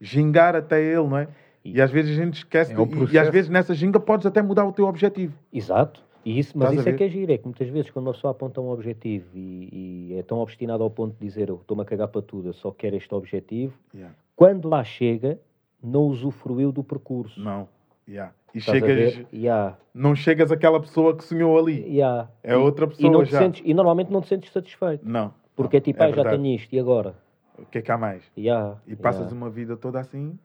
[0.00, 1.28] gingar até ele, não é?
[1.64, 4.26] E, e às vezes a gente esquece, é e, e, às vezes nessa ginga podes
[4.26, 5.34] até mudar o teu objetivo.
[5.52, 6.02] Exato.
[6.24, 8.12] E isso, mas Estás isso é que é giro, é que muitas vezes quando uma
[8.12, 11.82] pessoa aponta um objetivo e, e é tão obstinado ao ponto de dizer eu estou-me
[11.82, 14.14] a cagar para tudo, eu só quero este objetivo, yeah.
[14.36, 15.40] quando lá chega,
[15.82, 17.40] não usufruiu do percurso.
[17.40, 17.68] Não.
[18.08, 18.32] Yeah.
[18.54, 19.20] E chegas.
[19.32, 19.76] Yeah.
[19.94, 21.82] Não chegas àquela pessoa que sonhou ali.
[21.88, 22.28] Yeah.
[22.42, 23.38] É outra pessoa e já.
[23.38, 25.08] Sentes, e normalmente não te sentes satisfeito.
[25.08, 25.32] Não.
[25.56, 27.14] Porque não, é tipo, é ah, já tenho isto, e agora?
[27.58, 28.22] O que é que há mais?
[28.36, 30.38] E passas uma vida toda assim.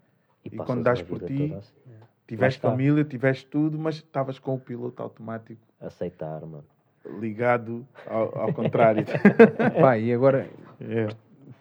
[0.43, 1.73] E, e quando das por ti, assim,
[2.27, 5.61] tiveste família, tiveste tudo, mas estavas com o piloto automático.
[5.79, 6.65] Aceitar, mano.
[7.19, 9.05] Ligado ao, ao contrário.
[9.79, 10.49] Pai, e agora.
[10.79, 11.15] Yeah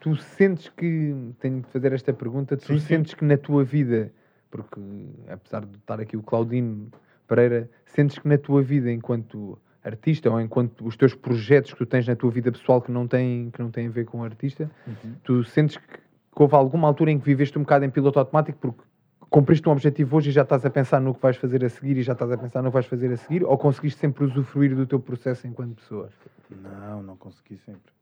[0.07, 3.17] tu sentes que, tenho de fazer esta pergunta, tu sim, sentes sim.
[3.17, 4.13] que na tua vida,
[4.49, 4.81] porque
[5.29, 6.93] apesar de estar aqui o Claudino
[7.27, 11.87] Pereira, sentes que na tua vida enquanto artista ou enquanto os teus projetos que tu
[11.87, 14.71] tens na tua vida pessoal que não têm, que não têm a ver com artista,
[14.87, 15.15] uhum.
[15.25, 18.59] tu sentes que, que houve alguma altura em que viveste um bocado em piloto automático
[18.61, 18.83] porque
[19.31, 21.97] cumpriste um objetivo hoje e já estás a pensar no que vais fazer a seguir
[21.97, 24.75] e já estás a pensar no que vais fazer a seguir ou conseguiste sempre usufruir
[24.75, 26.09] do teu processo enquanto pessoa?
[26.51, 27.93] Não, não consegui sempre.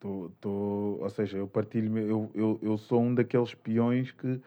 [0.00, 4.40] Tô, tô, ou seja, eu partilho, eu, eu, eu sou um daqueles peões que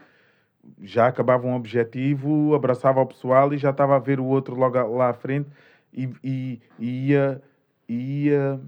[0.82, 4.78] já acabava um objetivo, abraçava o pessoal e já estava a ver o outro logo
[4.96, 5.50] lá à frente
[5.94, 7.42] e, e, ia.
[7.88, 8.60] ia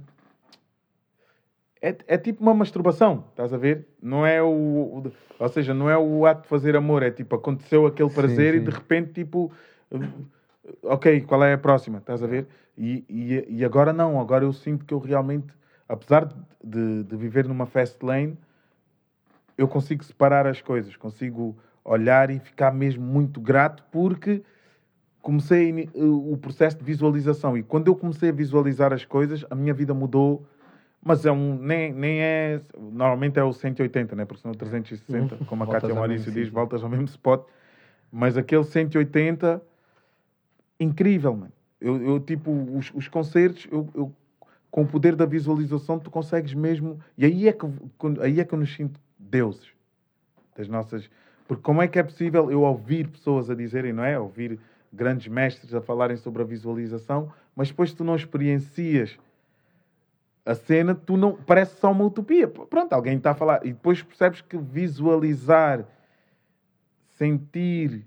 [1.81, 3.87] é, é tipo uma masturbação, estás a ver?
[4.01, 7.35] Não é o, o, Ou seja, não é o ato de fazer amor, é tipo,
[7.35, 8.65] aconteceu aquele prazer sim, sim.
[8.65, 9.51] e de repente, tipo.
[10.83, 11.99] Ok, qual é a próxima?
[11.99, 12.45] Estás a ver?
[12.77, 16.27] E, e, e agora não, agora eu sinto que eu realmente apesar
[16.63, 18.37] de, de viver numa fast lane,
[19.57, 24.43] eu consigo separar as coisas, consigo olhar e ficar mesmo muito grato porque
[25.21, 29.73] comecei o processo de visualização e quando eu comecei a visualizar as coisas, a minha
[29.73, 30.45] vida mudou.
[31.03, 32.61] Mas é um, nem, nem é.
[32.77, 34.25] Normalmente é o 180, né?
[34.25, 35.45] porque senão 360, uhum.
[35.45, 37.45] como a Cátia Maurício diz, voltas ao mesmo spot.
[38.11, 39.61] Mas aquele 180,
[40.79, 41.53] incrível, mano.
[41.79, 44.11] Eu, eu tipo, os, os concertos, eu, eu
[44.69, 46.99] com o poder da visualização, tu consegues mesmo.
[47.17, 47.65] E aí é que,
[48.21, 49.71] aí é que eu nos sinto deuses
[50.55, 51.09] das nossas.
[51.47, 54.19] Porque como é que é possível eu ouvir pessoas a dizerem, não é?
[54.19, 54.59] Ouvir
[54.91, 59.17] grandes mestres a falarem sobre a visualização, mas depois tu não experiencias
[60.47, 62.47] a cena, tu não parece só uma utopia.
[62.47, 65.85] Pronto, alguém está a falar e depois percebes que visualizar,
[67.17, 68.05] sentir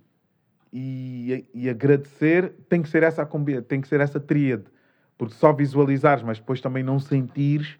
[0.73, 3.29] e, e agradecer tem que ser essa
[3.69, 4.65] tem que ser essa tríade
[5.21, 7.77] porque só visualizares, mas depois também não sentires,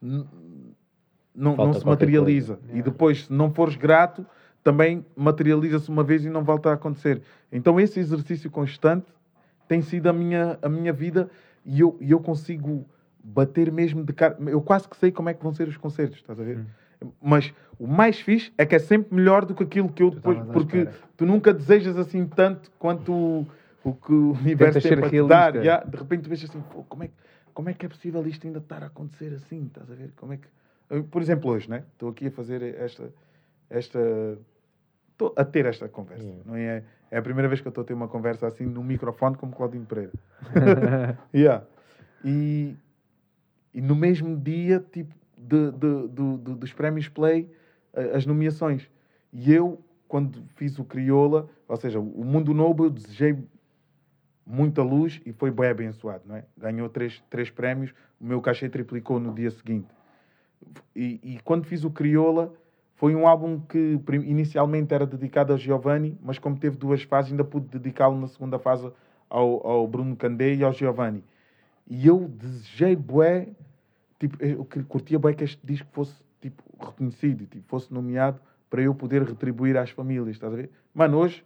[0.00, 2.56] não, não se materializa.
[2.56, 2.78] Coisa.
[2.78, 4.24] E depois, se não fores grato,
[4.64, 7.20] também materializa-se uma vez e não volta a acontecer.
[7.52, 9.12] Então, esse exercício constante
[9.68, 11.28] tem sido a minha, a minha vida
[11.66, 12.86] e eu, e eu consigo
[13.22, 14.36] bater mesmo de cara.
[14.46, 16.58] Eu quase que sei como é que vão ser os concertos, estás a ver?
[16.58, 16.66] Hum.
[17.22, 20.38] Mas o mais fixe é que é sempre melhor do que aquilo que eu depois.
[20.52, 23.46] Porque tu nunca desejas assim tanto quanto
[23.82, 25.56] o que o universo tem para te dar.
[25.56, 27.10] Yeah, de repente tu vês assim, como, é,
[27.54, 29.66] como é que é possível isto ainda estar a acontecer assim?
[29.66, 30.12] Estás a ver?
[30.16, 31.02] Como é que...
[31.04, 31.84] Por exemplo, hoje, né?
[31.92, 33.10] estou aqui a fazer esta.
[33.70, 33.98] esta
[35.12, 36.24] estou a ter esta conversa.
[36.24, 36.42] Yeah.
[36.44, 38.82] Não é, é a primeira vez que eu estou a ter uma conversa assim no
[38.82, 40.12] microfone como Claudinho Pereira.
[41.34, 41.64] yeah.
[42.24, 42.74] e,
[43.72, 47.48] e no mesmo dia, tipo, de, de, de, dos prémios Play,
[48.14, 48.88] as nomeações.
[49.32, 53.36] E eu, quando fiz o Crioula, ou seja, o Mundo Novo, eu desejei
[54.44, 56.44] muita luz e foi bem abençoado, não é?
[56.56, 59.88] Ganhou três, três prémios, o meu cachê triplicou no dia seguinte.
[60.94, 62.52] E, e quando fiz o Crioula,
[62.96, 67.44] foi um álbum que inicialmente era dedicado a Giovanni, mas como teve duas fases, ainda
[67.44, 68.92] pude dedicá-lo na segunda fase
[69.28, 71.24] ao, ao Bruno Candé e ao Giovanni.
[71.90, 73.48] E eu desejei bué,
[74.16, 78.94] tipo, eu curtia bué que este disco fosse tipo, reconhecido, tipo, fosse nomeado para eu
[78.94, 80.70] poder retribuir às famílias, estás a ver?
[80.94, 81.44] Mano, hoje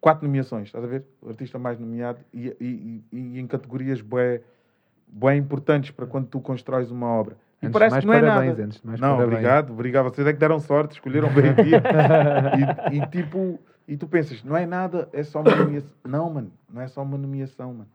[0.00, 1.04] quatro nomeações, estás a ver?
[1.20, 4.40] O artista mais nomeado e, e, e, em categorias bué,
[5.06, 7.36] bué importantes para quando tu constróis uma obra.
[7.62, 8.64] E Antes parece que não é parabéns, nada.
[8.64, 9.32] antes mais não, parabéns.
[9.32, 10.04] obrigado, obrigado.
[10.06, 11.80] Vocês é que deram sorte, escolheram bem dia.
[12.90, 15.90] e, e tipo, e tu pensas, não é nada, é só uma nomeação.
[16.02, 17.88] Não, mano, não é só uma nomeação, mano.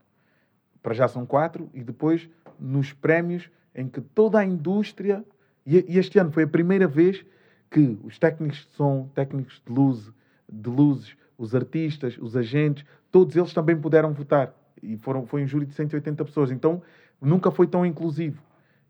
[0.81, 5.23] Para já são quatro e depois nos prémios em que toda a indústria.
[5.65, 7.25] E, este ano foi a primeira vez
[7.69, 10.11] que os técnicos de som, técnicos de luz,
[10.51, 14.53] de luzes, os artistas, os agentes, todos eles também puderam votar.
[14.81, 16.51] E foram, foi um júri de 180 pessoas.
[16.51, 16.81] Então
[17.21, 18.41] nunca foi tão inclusivo.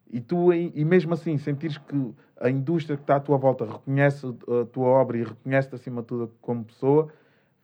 [0.10, 4.26] E tu, e mesmo assim, sentires que a indústria que está à tua volta reconhece
[4.26, 7.10] a tua obra e reconhece-te acima de tudo como pessoa,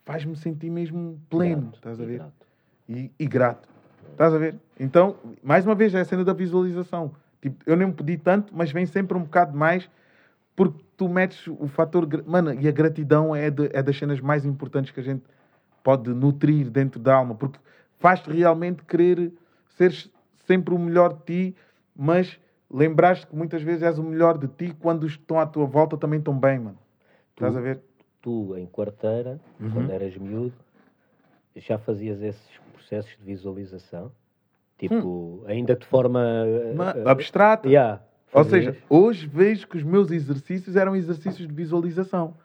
[0.04, 2.22] faz-me sentir mesmo pleno, Grato, estás a ver?
[2.90, 3.73] E, e grato.
[4.12, 4.56] Estás a ver?
[4.80, 7.12] Então, mais uma vez, é a cena da visualização.
[7.42, 9.90] Tipo, eu nem me pedi tanto, mas vem sempre um bocado mais
[10.56, 12.08] porque tu metes o fator.
[12.26, 15.24] Mano, e a gratidão é, de- é das cenas mais importantes que a gente
[15.84, 17.60] pode nutrir dentro da alma, porque
[18.00, 19.32] faz-te realmente querer
[19.70, 19.92] ser
[20.46, 21.56] sempre o melhor de ti,
[21.96, 22.40] mas
[22.72, 25.66] lembraste que muitas vezes és o melhor de ti quando os que estão à tua
[25.66, 26.78] volta também estão bem, mano.
[27.32, 27.80] Estás a ver?
[28.22, 29.72] Tu, em quarteira, Uhum.
[29.72, 30.54] quando eras miúdo,
[31.56, 32.48] já fazias esses
[32.84, 34.12] processos de visualização?
[34.78, 36.22] Tipo, ainda de forma...
[36.76, 37.68] Ma- eh, abstrata.
[37.68, 38.02] yeah,
[38.34, 42.36] Ou seja, hoje vejo que os meus exercícios eram exercícios de visualização.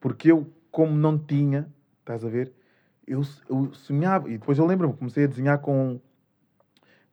[0.00, 1.68] Porque eu, como não tinha,
[2.00, 2.52] estás a ver,
[3.06, 4.28] eu, eu sonhava.
[4.28, 6.00] E depois eu lembro-me, comecei a desenhar com,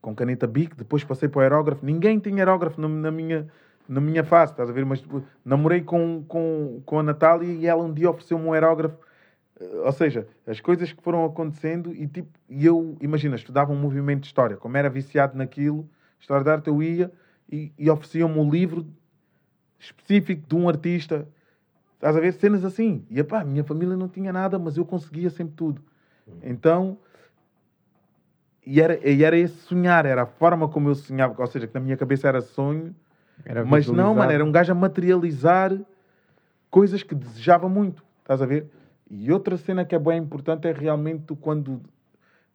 [0.01, 1.85] com caneta Bic, depois passei para o aerógrafo.
[1.85, 3.47] Ninguém tinha aerógrafo na, na minha,
[3.87, 4.85] na minha fase, estás a ver?
[4.85, 5.03] Mas
[5.45, 8.97] namorei com, com, com a Natália e ela um dia ofereceu-me um aerógrafo.
[9.83, 14.21] Ou seja, as coisas que foram acontecendo e tipo, e eu, imagina, estudava um movimento
[14.21, 15.87] de história, como era viciado naquilo,
[16.19, 17.11] história de arte, eu ia
[17.51, 18.85] e, e ofereciam-me um livro
[19.79, 21.27] específico de um artista.
[21.95, 22.33] Estás a ver?
[22.33, 23.05] Cenas assim.
[23.09, 25.81] E pá, minha família não tinha nada, mas eu conseguia sempre tudo.
[26.41, 26.97] Então,
[28.65, 31.73] e era, e era esse sonhar, era a forma como eu sonhava, ou seja, que
[31.73, 32.95] na minha cabeça era sonho,
[33.43, 35.77] Era mas não, mano, era um gajo a materializar
[36.69, 38.03] coisas que desejava muito.
[38.21, 38.67] Estás a ver?
[39.15, 41.81] E outra cena que é bem importante é realmente tu, quando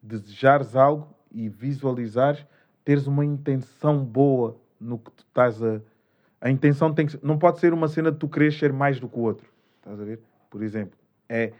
[0.02, 2.44] desejares algo e visualizares,
[2.84, 5.80] teres uma intenção boa no que tu estás a.
[6.40, 8.98] A intenção tem que ser- não pode ser uma cena de tu querer ser mais
[8.98, 9.48] do que o outro.
[9.78, 10.20] Estás a ver?
[10.50, 11.52] Por exemplo, é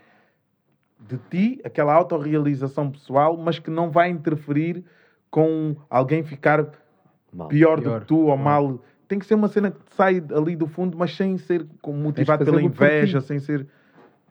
[0.98, 4.84] de ti aquela autorrealização pessoal, mas que não vai interferir
[5.30, 6.72] com alguém ficar
[7.32, 7.46] Mal.
[7.48, 8.42] pior, do Pior, que tu ou claro.
[8.42, 8.80] mal.
[9.06, 12.44] Tem que ser uma cena que te sai ali do fundo, mas sem ser motivado
[12.44, 13.66] pela inveja, sem ser.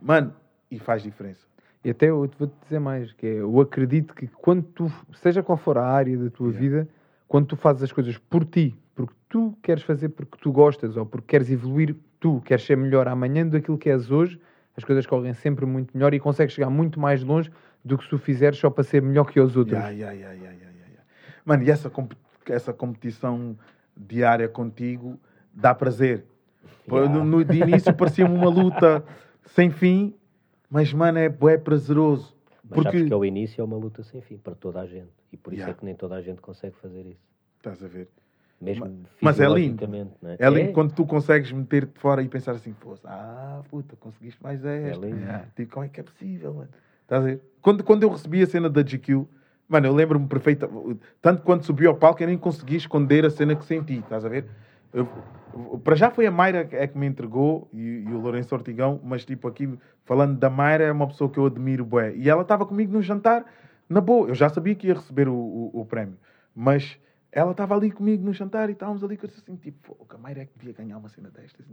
[0.01, 0.33] Mano,
[0.69, 1.45] e faz diferença.
[1.83, 5.57] E até eu vou-te dizer mais, que é, eu acredito que quando tu, seja qual
[5.57, 6.59] for a área da tua Yeah.
[6.59, 6.89] vida,
[7.27, 11.05] quando tu fazes as coisas por ti, porque tu queres fazer porque tu gostas, ou
[11.05, 14.39] porque queres evoluir, tu queres ser melhor amanhã daquilo que és hoje,
[14.75, 17.51] as coisas correm sempre muito melhor e consegues chegar muito mais longe
[17.83, 19.77] do que se tu fizeres só para ser melhor que os outros.
[19.77, 21.01] Ya, ya, ya, ya, ya, ya.
[21.45, 22.13] Mano, e essa, comp-
[22.47, 23.57] essa competição
[23.95, 25.19] diária contigo
[25.53, 26.25] dá prazer.
[26.87, 27.07] Ya.
[27.07, 29.03] No, no- de início parecia-me uma luta
[29.45, 30.13] sem fim,
[30.69, 32.35] mas, mano, é, é prazeroso.
[32.63, 32.91] Mas Porque.
[32.91, 35.09] sabes que ao início é uma luta sem fim para toda a gente.
[35.31, 35.71] E por isso Yeah.
[35.71, 37.21] é que nem toda a gente consegue fazer isso.
[37.57, 38.07] Estás a ver?
[38.59, 39.87] Mesmo mas é lindo.
[39.87, 44.41] não É lindo quando tu consegues meter-te fora e pensar assim, pô, ah, puta, conseguiste
[44.41, 45.05] mais É esta.
[45.05, 45.21] lindo.
[45.55, 46.69] Tipo, como é que é possível, mano?
[47.03, 47.41] Estás a ver?
[47.61, 49.25] Quando, quando eu recebi a cena da GQ,
[49.69, 50.67] mano, eu lembro-me perfeita.
[51.21, 54.29] Tanto quando subi ao palco, eu nem consegui esconder a cena que senti, estás a
[54.29, 54.45] ver?
[54.93, 55.07] Eu-
[55.53, 58.53] eu- para já foi a Mayra que é que me entregou e, e o Lourenço
[58.55, 59.69] Ortigão, mas tipo aqui,
[60.05, 62.13] falando da Mayra, é uma pessoa que eu admiro, bué.
[62.15, 63.45] E ela estava comigo no jantar,
[63.89, 64.27] na boa.
[64.29, 66.17] Eu já sabia que ia receber o, o, o prémio,
[66.55, 66.99] mas
[67.31, 70.41] ela estava ali comigo no jantar e estávamos ali com assim, tipo, pô, a Mayra
[70.41, 71.65] é que devia ganhar uma cena destas.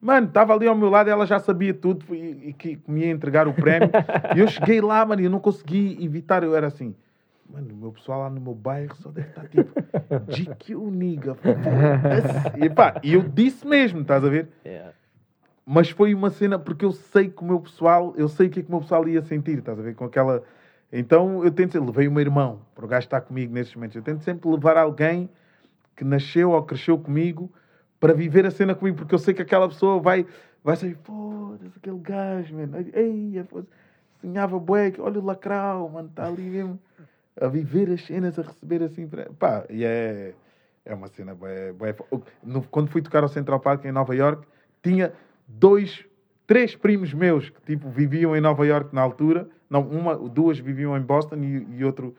[0.00, 3.10] Mano, estava ali ao meu lado, ela já sabia tudo e, e que me ia
[3.10, 3.90] entregar o prémio.
[4.36, 6.42] e eu cheguei lá, mano, e eu não consegui evitar.
[6.42, 6.94] Eu era assim,
[7.48, 9.72] mano, o meu pessoal lá no meu bairro só deve estar tipo,
[10.28, 11.34] GQ, nigga.
[11.34, 14.48] foda-se." E pá, eu disse mesmo, estás a ver?
[14.64, 14.92] Yeah.
[15.66, 18.60] Mas foi uma cena, porque eu sei que o meu pessoal, eu sei o que
[18.60, 19.94] é que o meu pessoal ia sentir, estás a ver?
[19.94, 20.42] Com aquela.
[20.92, 23.96] Então eu tento sempre, levei o meu irmão, para o gajo estar comigo nesses momentos.
[23.96, 25.28] Eu tento sempre levar alguém
[25.96, 27.50] que nasceu ou cresceu comigo
[27.98, 30.26] para viver a cena comigo, porque eu sei que aquela pessoa vai,
[30.62, 32.76] vai sair, foda-se, aquele gajo, mano.
[32.92, 33.70] Ei, foda-se,
[34.20, 36.78] sonhava bué, olha o lacrau, mano, está ali mesmo
[37.40, 39.08] a viver as cenas, a receber assim.
[39.38, 40.34] Pá, e é,
[40.84, 41.94] é uma cena bué, bué.
[42.70, 44.46] Quando fui tocar ao Central Park em Nova York,
[44.82, 45.12] tinha
[45.46, 46.04] dois,
[46.46, 49.48] três primos meus que tipo viviam em Nova York na altura.
[49.68, 52.14] Não, uma, duas viviam em Boston e, e outro.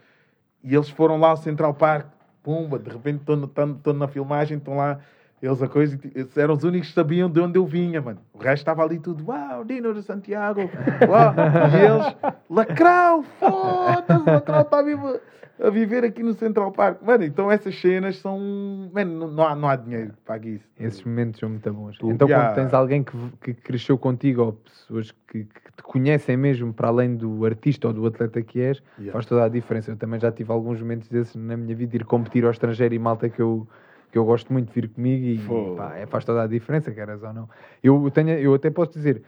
[0.64, 2.08] E eles foram lá ao Central Park,
[2.42, 5.00] pumba, de repente estou na filmagem, estão lá
[5.46, 8.20] Eles, a coisa, eles eram os únicos que sabiam de onde eu vinha, mano.
[8.34, 10.62] O resto estava ali tudo, uau, Dino de Santiago,
[11.08, 11.34] uau.
[11.72, 15.20] E eles, Lacrau, foda-se, Lacrau está vivo
[15.62, 17.02] a viver aqui no Central Park.
[17.02, 18.90] Mano, então essas cenas são.
[18.94, 20.66] Mano, não há, não há dinheiro que pague isso.
[20.80, 21.98] Esses momentos são muito bons.
[21.98, 22.50] Tu, então, yeah.
[22.50, 26.88] quando tens alguém que, que cresceu contigo, ou pessoas que, que, te conhecem mesmo para
[26.88, 29.14] além do artista ou do atleta que és, yeah.
[29.14, 29.92] faz toda a diferença.
[29.92, 33.00] Eu também já tive alguns momentos desses na minha vida, ir competir ao estrangeiro e
[33.00, 33.68] malta que eu
[34.16, 37.22] que eu gosto muito de vir comigo e pá, é, faz toda a diferença, queres
[37.22, 37.50] ou não.
[37.84, 39.22] Eu, tenho, eu até posso dizer,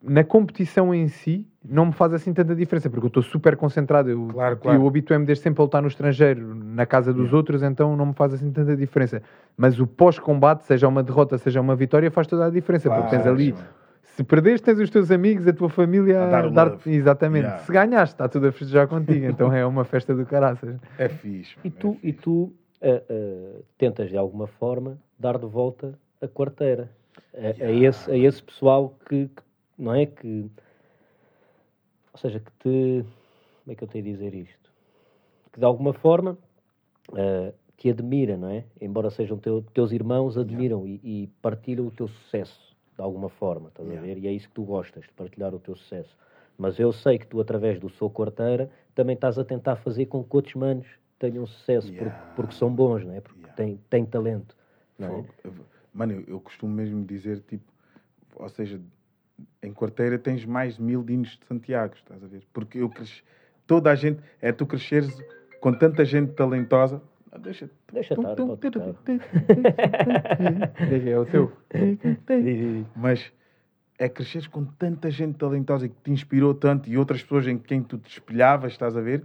[0.00, 4.08] na competição em si, não me faz assim tanta diferença, porque eu estou super concentrado.
[4.08, 4.78] Eu, claro, claro.
[4.78, 7.36] eu habituei-me desde sempre a lutar no estrangeiro, na casa dos yeah.
[7.36, 9.20] outros, então não me faz assim tanta diferença.
[9.56, 13.16] Mas o pós-combate, seja uma derrota, seja uma vitória, faz toda a diferença, claro, porque
[13.16, 13.52] tens ali.
[14.02, 17.46] Se perderes, tens os teus amigos, a tua família a dar, a dar Exatamente.
[17.46, 17.62] Yeah.
[17.64, 19.26] Se ganhaste, está tudo a festejar contigo.
[19.26, 20.76] então é uma festa do caraças.
[20.96, 21.56] É fixe.
[21.64, 22.06] E tu, é fixe.
[22.06, 26.90] E tu uh, tentas de alguma forma dar de volta a quarteira
[27.34, 29.42] a, a, esse, a esse pessoal que, que
[29.80, 30.06] não é?
[30.06, 30.50] Que,
[32.12, 33.04] ou seja, que te.
[33.64, 34.70] Como é que eu tenho a dizer isto?
[35.52, 36.36] Que de alguma forma
[37.10, 38.64] uh, te admira, não é?
[38.80, 41.00] Embora sejam teu, teus irmãos, admiram yeah.
[41.02, 44.02] e, e, partilham o teu sucesso de alguma forma, estás yeah.
[44.02, 44.20] a ver?
[44.20, 46.14] E é isso que tu gostas, de partilhar o teu sucesso.
[46.58, 50.22] Mas eu sei que tu, através do Sou Quarteira, também estás a tentar fazer com
[50.22, 50.86] que outros manos
[51.20, 52.10] tenham sucesso, yeah.
[52.10, 53.20] porque, porque, são bons, não é?
[53.20, 54.56] Porque têm, têm talento.
[54.98, 55.50] Não é?
[55.92, 57.70] Mano, eu, eu costumo mesmo dizer, tipo,
[58.34, 58.80] ou seja,
[59.62, 62.42] em quarteira tens mais de mil dinos de Santiago, estás a ver?
[62.52, 63.22] Porque eu cresci,
[63.66, 65.14] toda a gente, é tu cresceres
[65.60, 67.02] com tanta gente talentosa.
[67.30, 68.34] Ah, deixa, deixa estar,
[70.88, 71.52] Deixa, é o teu.
[72.96, 73.30] Mas
[73.98, 77.82] é cresceres com tanta gente talentosa que te inspirou tanto e outras pessoas em quem
[77.82, 79.22] tu te espelhavas, estás a ver?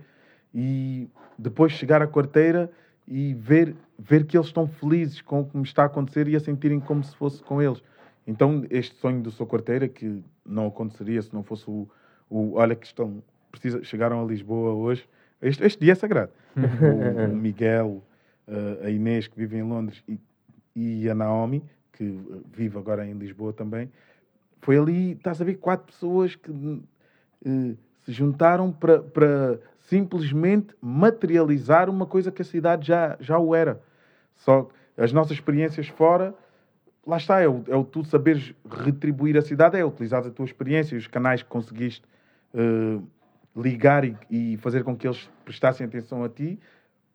[0.56, 2.72] E depois chegar à quarteira
[3.06, 6.36] e ver, ver que eles estão felizes com o que me está a acontecer e
[6.36, 7.84] a sentirem como se fosse com eles.
[8.26, 11.88] Então, este sonho do sua quarteira, que não aconteceria se não fosse o.
[12.30, 13.22] o olha, que estão.
[13.52, 15.08] Precisa, chegaram a Lisboa hoje.
[15.42, 16.32] Este, este dia é sagrado.
[16.56, 18.02] o, o, Miguel,
[18.48, 20.20] uh, a Inês, que vive em Londres, e,
[20.76, 21.64] e, a Naomi,
[21.94, 23.92] que uh, vive agora em Lisboa também.
[24.62, 26.82] Foi ali, estás a ver, quatro pessoas que uh,
[28.04, 33.82] se juntaram para simplesmente materializar uma coisa que a cidade já, já o era.
[34.36, 34.68] Só
[34.98, 36.34] as nossas experiências fora
[37.06, 40.46] lá está, é o, é o tu saberes retribuir a cidade, é utilizar a tua
[40.46, 42.04] experiência e os canais que conseguiste
[42.54, 43.04] uh,
[43.56, 46.60] ligar e, e, fazer com que eles prestassem atenção a ti,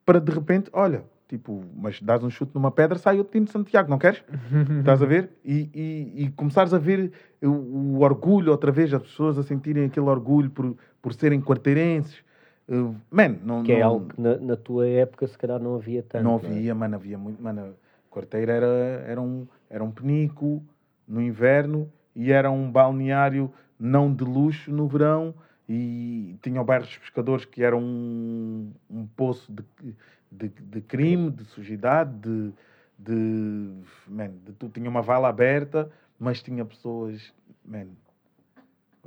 [0.06, 3.52] para de repente, olha, tipo, mas dás um chute numa pedra, sai o time de
[3.52, 4.22] Santiago, não queres?
[4.78, 5.30] Estás a ver?
[5.44, 9.84] E, e, e começares a ver o, o, orgulho outra vez, as pessoas a sentirem
[9.84, 12.22] aquele orgulho por, por serem quarteirenses.
[12.70, 16.04] Uh, man, não, que é algo que na, na, tua época se calhar não havia
[16.04, 16.22] tanto.
[16.22, 16.74] Não havia, não é?
[16.74, 17.74] mano, havia muito, mano,
[18.08, 18.66] quarteira era,
[19.06, 20.62] era um era um penico
[21.06, 25.34] no inverno e era um balneário não de luxo no verão
[25.68, 29.94] e tinha o bairro dos pescadores que era um, um poço de,
[30.30, 32.52] de, de crime, de sujidade, de,
[32.98, 33.72] de,
[34.08, 37.32] man, de, tinha uma vala aberta, mas tinha pessoas
[37.64, 37.86] man,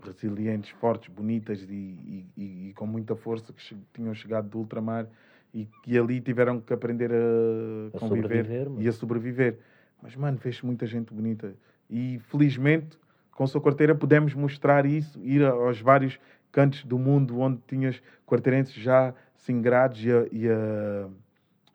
[0.02, 5.08] resilientes, fortes, bonitas e, e, e, com muita força que tinham chegado do ultramar
[5.54, 9.60] e que ali tiveram que aprender a, a conviver e a sobreviver.
[10.02, 11.54] Mas, mano, fez muita gente bonita.
[11.90, 12.98] E, felizmente,
[13.32, 16.20] com a sua quarteira pudemos mostrar isso, ir aos vários
[16.52, 21.08] cantos do mundo onde tinhas quarteirenses já singrados e a, e a,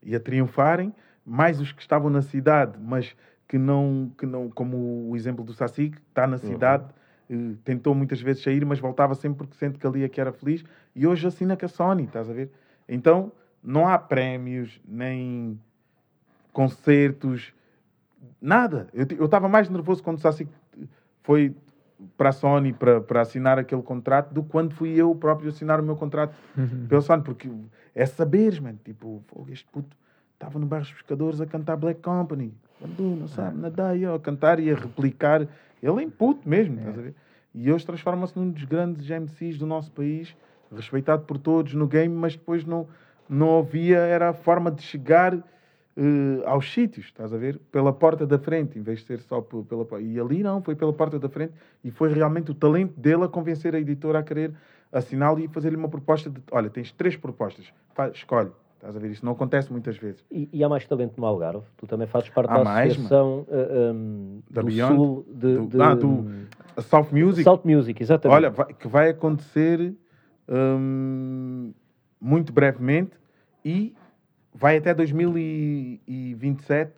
[0.02, 3.14] e a triunfarem, mais os que estavam na cidade, mas
[3.46, 6.42] que não, que não como o exemplo do Saci, que está na uhum.
[6.42, 6.90] cidade, uhum.
[7.64, 10.64] Tentou muitas vezes sair, mas voltava sempre porque sente que ali é que era feliz,
[10.94, 12.50] e hoje assina com a Sony, estás a ver?
[12.88, 13.30] Então,
[13.62, 15.60] não há prémios, nem
[16.52, 17.52] concertos,
[18.40, 18.88] Nada.
[18.92, 20.48] Eu estava mais nervoso quando o Sassi
[21.22, 21.54] foi
[22.16, 25.80] para a Sony para, para assinar aquele contrato do que quando fui eu próprio assinar
[25.80, 26.86] o meu contrato uhum.
[26.88, 27.50] pelo Sony, porque
[27.94, 28.78] é saberes, mano.
[28.84, 29.96] Tipo, este puto
[30.34, 32.54] estava no bairro dos pescadores a cantar Black Company.
[32.78, 35.48] Quando não sabe nadar, eu a cantar e a replicar.
[35.82, 36.78] Ele é em puto mesmo, é.
[36.80, 37.14] estás a ver?
[37.54, 40.36] E hoje transforma-se num dos grandes MCs do nosso país,
[40.74, 42.86] respeitado por todos no game, mas depois não,
[43.28, 45.42] não havia, era a forma de chegar uh,
[46.46, 47.58] aos sítios, estás a ver?
[47.72, 50.92] Pela porta da frente, em vez de ser só pela E ali não, foi pela
[50.92, 51.52] porta da frente
[51.82, 54.54] e foi realmente o talento dele a convencer a editora a querer
[54.92, 57.72] assiná-lo e fazer-lhe uma proposta de: olha, tens três propostas,
[58.12, 58.50] escolhe.
[58.78, 59.10] Estás a ver?
[59.10, 60.24] Isso não acontece muitas vezes.
[60.30, 61.64] E, e há mais talento no Algarve?
[61.76, 65.56] Tu também fazes parte há da mais, associação uh, um, da do Beyond, Sul de,
[65.56, 66.24] do, de, ah, do
[66.82, 67.42] South Music.
[67.42, 68.36] South Music, exatamente.
[68.36, 69.96] Olha, vai, que vai acontecer
[70.48, 71.72] um,
[72.20, 73.18] muito brevemente
[73.64, 73.96] e
[74.54, 76.92] vai até 2027,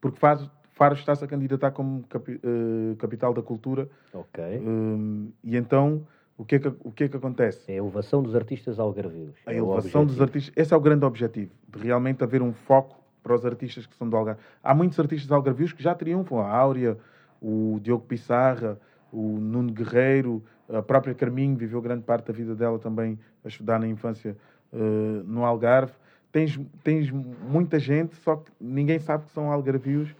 [0.00, 3.88] porque faz, Faro está-se a candidatar como capi, uh, capital da cultura.
[4.12, 4.42] Ok.
[4.58, 6.04] Um, e então,
[6.36, 7.70] o que, é que, o que é que acontece?
[7.70, 9.34] É a elevação dos artistas algarvios.
[9.46, 10.52] A é elevação dos artistas.
[10.56, 14.08] Esse é o grande objetivo, de realmente haver um foco para os artistas que são
[14.08, 14.40] do Algarve.
[14.62, 16.40] Há muitos artistas algarvios que já triunfam.
[16.40, 16.98] A Áurea,
[17.40, 18.78] o Diogo Pissarra,
[19.12, 23.78] o Nuno Guerreiro, a própria Carminho viveu grande parte da vida dela também a estudar
[23.78, 24.36] na infância
[24.72, 24.76] uh,
[25.24, 25.92] no Algarve.
[26.32, 30.10] Tens, tens muita gente, só que ninguém sabe que são algarvios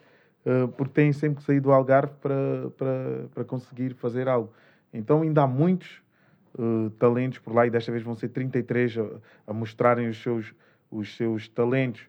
[0.46, 4.50] uh, porque têm sempre que sair do Algarve para, para, para conseguir fazer algo.
[4.92, 6.03] Então ainda há muitos
[6.58, 9.06] uh, talentos por lá e desta vez vão ser 33 a,
[9.46, 10.54] a mostrarem os seus,
[10.90, 12.08] os seus talentos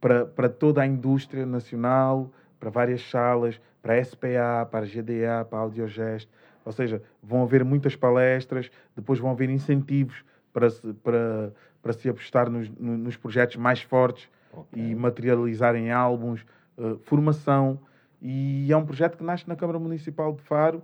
[0.00, 5.44] para, para toda a indústria nacional, para várias salas, para a SPA, para a GDA,
[5.48, 6.28] para a Audiogest.
[6.64, 11.52] Ou seja, vão haver muitas palestras, depois vão haver incentivos para se, para,
[11.82, 14.90] para se apostar nos, nos projetos mais fortes okay.
[14.90, 16.44] e materializarem álbuns,
[16.76, 17.78] uh, formação.
[18.20, 20.82] E é um projeto que nasce na Câmara Municipal de Faro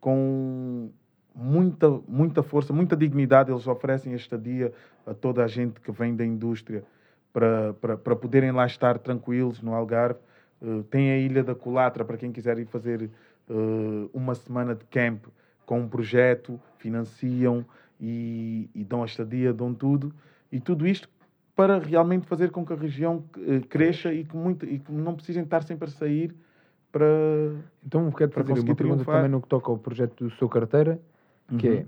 [0.00, 0.90] com
[1.36, 3.52] muita, muita força, muita dignidade.
[3.52, 4.72] Eles oferecem a estadia
[5.06, 6.82] a toda a gente que vem da indústria
[7.32, 10.18] para, para, para poderem lá estar tranquilos no Algarve.
[10.60, 13.10] Uh, tem a Ilha da Colatra para quem quiser ir fazer
[13.50, 15.26] uh, uma semana de camp
[15.66, 17.64] com um projeto, financiam
[18.00, 20.14] e, e, dão a estadia, dão tudo.
[20.50, 21.08] E tudo isto
[21.54, 25.14] para realmente fazer com que a região uh, cresça e que, muito, e que não
[25.14, 26.34] precisem estar sempre a sair
[26.90, 27.06] para.
[27.84, 30.98] Então, quero fazer uma pergunta também no que toca ao projeto do seu carteira,
[31.58, 31.76] que é, uhum.
[31.78, 31.86] é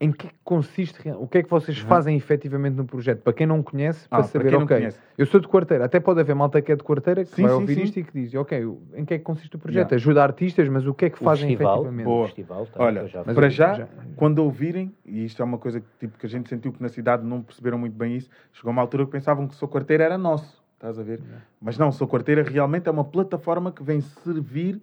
[0.00, 1.88] em que consiste, o que é que vocês uhum.
[1.88, 3.20] fazem efetivamente no projeto?
[3.20, 6.20] Para quem não conhece, para ah, saber, para ok, eu sou de quarteira, até pode
[6.20, 7.82] haver malta que é de quarteira que sim, vai sim, ouvir sim.
[7.82, 9.90] isto e que diz, ok, em que é que consiste o projeto?
[9.90, 9.96] Yeah.
[9.96, 12.04] Ajuda artistas, mas o que é que o fazem festival, efetivamente?
[12.04, 12.22] Boa.
[12.22, 15.80] O festival, tá, Olha, já para já, já, quando ouvirem, e isto é uma coisa
[15.80, 18.70] que, tipo, que a gente sentiu que na cidade não perceberam muito bem isso, chegou
[18.70, 21.18] uma altura que pensavam que Sou Quarteira era nosso, estás a ver?
[21.18, 21.44] Yeah.
[21.60, 24.80] Mas não, Sou Quarteira realmente é uma plataforma que vem servir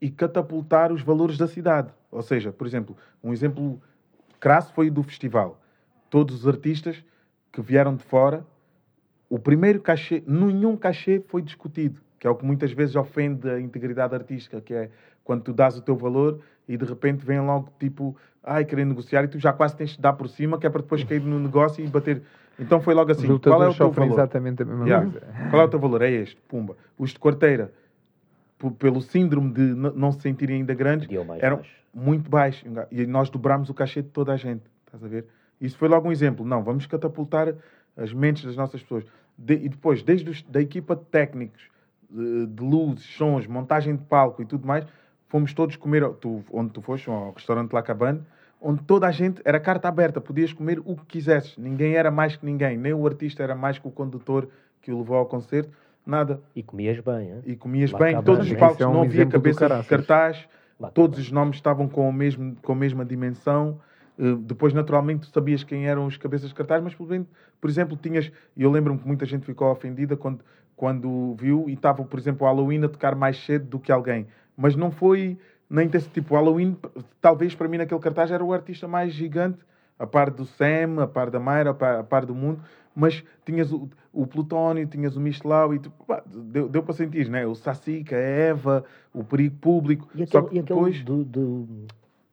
[0.00, 1.92] e catapultar os valores da cidade.
[2.10, 3.80] Ou seja, por exemplo, um exemplo
[4.38, 5.60] crasso foi do festival.
[6.08, 7.04] Todos os artistas
[7.52, 8.44] que vieram de fora,
[9.28, 13.60] o primeiro cachê, nenhum cachê foi discutido, que é o que muitas vezes ofende a
[13.60, 14.90] integridade artística, que é
[15.22, 19.24] quando tu dás o teu valor e de repente vem logo tipo, ai, querer negociar
[19.24, 21.38] e tu já quase tens de dar por cima, que é para depois cair no
[21.38, 22.22] negócio e bater.
[22.58, 24.12] Então foi logo assim, qual é o teu valor?
[24.12, 25.10] exatamente a mesma yeah.
[25.10, 25.26] coisa.
[25.50, 26.02] Qual é o teu valor?
[26.02, 26.76] É este, pumba.
[26.98, 27.72] Os de quarteira,
[28.68, 31.08] pelo síndrome de não se sentirem ainda grandes,
[31.40, 31.70] eram baixo.
[31.94, 32.68] muito baixos.
[32.90, 34.62] E nós dobramos o cachê de toda a gente.
[34.84, 35.26] Estás a ver?
[35.60, 36.44] Isso foi logo um exemplo.
[36.44, 37.54] Não, vamos catapultar
[37.96, 39.04] as mentes das nossas pessoas.
[39.38, 41.62] De, e depois, desde os, da equipa de técnicos,
[42.10, 44.84] de, de, luzes, sons, montagem de palco e tudo mais,
[45.28, 48.20] fomos todos comer, tu, onde tu foste, ao restaurante La Cabane,
[48.60, 51.56] onde toda a gente era carta aberta, podias comer o que quisesses.
[51.56, 54.48] Ninguém era mais que ninguém, nem o artista era mais que o condutor
[54.82, 55.70] que o levou ao concerto
[56.10, 56.40] Nada.
[56.56, 57.42] E comias bem, hein?
[57.46, 58.20] E comias Lá bem.
[58.20, 60.44] Todos os palcos é um não havia cabeça de cartaz.
[60.78, 63.78] Lá todos os nomes estavam com, o mesmo, com a mesma dimensão.
[64.18, 68.32] Uh, depois, naturalmente, tu sabias quem eram os cabeças de cartaz, mas, por exemplo, tinhas...
[68.56, 70.40] E eu lembro-me que muita gente ficou ofendida quando,
[70.74, 74.26] quando viu e estava, por exemplo, o Halloween a tocar mais cedo do que alguém.
[74.56, 75.38] Mas não foi
[75.70, 76.34] nem desse tipo.
[76.34, 76.76] O Halloween,
[77.20, 79.60] talvez para mim, naquele cartaz, era o artista mais gigante,
[79.96, 82.60] a par do Sam, a par da Mayra, a par, a par do mundo
[82.94, 87.28] mas tinhas o, o Plutónio, tinhas o Michelau e tu, pá, deu, deu para sentir,
[87.28, 87.46] né?
[87.46, 88.84] O Sassica, a Eva,
[89.14, 90.08] o perigo público.
[90.14, 91.04] E aquele, Só que e aquele depois...
[91.04, 91.68] do, do,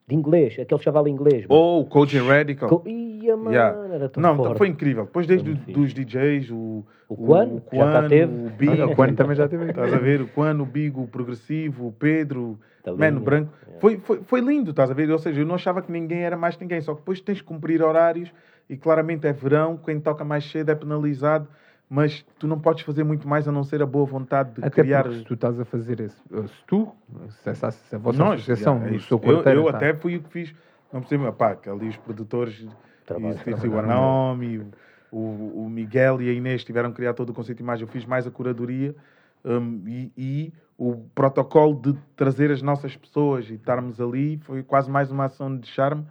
[0.08, 1.46] de inglês, aquele chaval inglês.
[1.50, 2.70] Ou oh, o Coaching Radical.
[2.70, 3.94] Co Ia, mano, yeah.
[3.94, 4.58] era tão Não, forte.
[4.58, 5.04] foi incrível.
[5.06, 6.86] Depois desde do, dos DJs, o...
[7.10, 8.48] O Quan, o, Quan teve.
[8.48, 8.84] O Bigo.
[8.86, 9.70] o Quan também já teve.
[9.70, 10.22] Estás a ver?
[10.22, 12.60] O Quan, o Bigo, o Progressivo, o Pedro,
[12.98, 13.52] Mano Branco.
[13.62, 13.80] Yeah.
[13.80, 15.10] Foi, foi, foi lindo, estás a ver?
[15.10, 16.82] Ou seja, eu não achava que ninguém era mais ninguém.
[16.82, 18.32] Só que depois tens que cumprir horários
[18.70, 21.48] e claramente é verão, quem toca mais cedo é penalizado,
[21.90, 24.82] mas tu não podes fazer muito mais a não ser a boa vontade de até
[24.82, 25.10] criar.
[25.10, 26.94] se tu estás a fazer isso, se tu,
[27.30, 29.78] se, essa, se a vossa Nós, associação, é, o seu Eu, eu tá.
[29.78, 30.56] até fui o que fiz,
[30.92, 32.68] não percebo, pá, que ali os produtores,
[33.70, 34.68] o Anaomi,
[35.10, 37.92] o, o Miguel e a Inês tiveram que criar todo o conceito de imagem, eu
[37.92, 38.94] fiz mais a curadoria
[39.46, 44.92] um, e, e, o protocolo de trazer as nossas pessoas e estarmos ali foi quase
[44.92, 46.06] mais uma ação de charme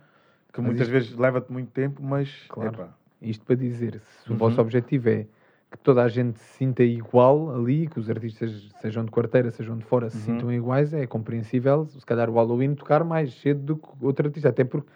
[0.57, 0.93] que mas muitas isto...
[0.93, 2.29] vezes leva-te muito tempo, mas.
[2.49, 2.75] Claro.
[2.75, 2.97] Epa.
[3.23, 4.37] Isto para dizer, se uhum.
[4.37, 5.27] o vosso objetivo é
[5.71, 9.77] que toda a gente se sinta igual ali, que os artistas, sejam de quarteira, sejam
[9.77, 10.39] de fora, se uhum.
[10.39, 14.49] sintam iguais, é compreensível, se calhar o Halloween tocar mais cedo do que outro artista.
[14.49, 14.89] Até porque,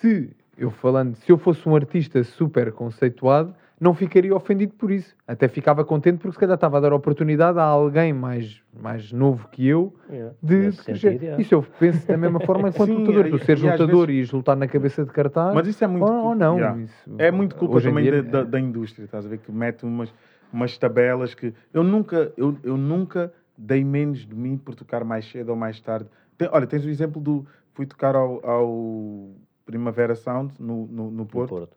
[0.00, 5.14] se eu falando, se eu fosse um artista super conceituado, não ficaria ofendido por isso.
[5.26, 9.48] Até ficava contente porque se calhar estava a dar oportunidade a alguém mais, mais novo
[9.48, 10.34] que eu yeah.
[10.42, 11.22] de crescer.
[11.22, 11.42] Yeah.
[11.42, 13.30] Isso eu penso da mesma forma enquanto Sim, lutador.
[13.30, 14.30] Tu seres lutador vezes...
[14.30, 15.54] e lutar na cabeça de cartaz.
[15.54, 16.10] Mas isso é muito.
[16.10, 16.56] Ou, ou não.
[16.56, 16.80] Yeah.
[16.80, 19.38] Isso, é muito culpa também da, da, da, indústria, estás a ver?
[19.38, 20.12] Que mete umas.
[20.52, 25.30] umas tabelas que eu nunca, eu, eu nunca dei menos de mim por tocar mais
[25.30, 26.08] cedo ou mais tarde.
[26.38, 27.46] Tem, olha, tens o exemplo do.
[27.74, 29.30] Fui tocar ao, ao
[29.66, 31.76] Primavera Sound no, no, no, Porto, no Porto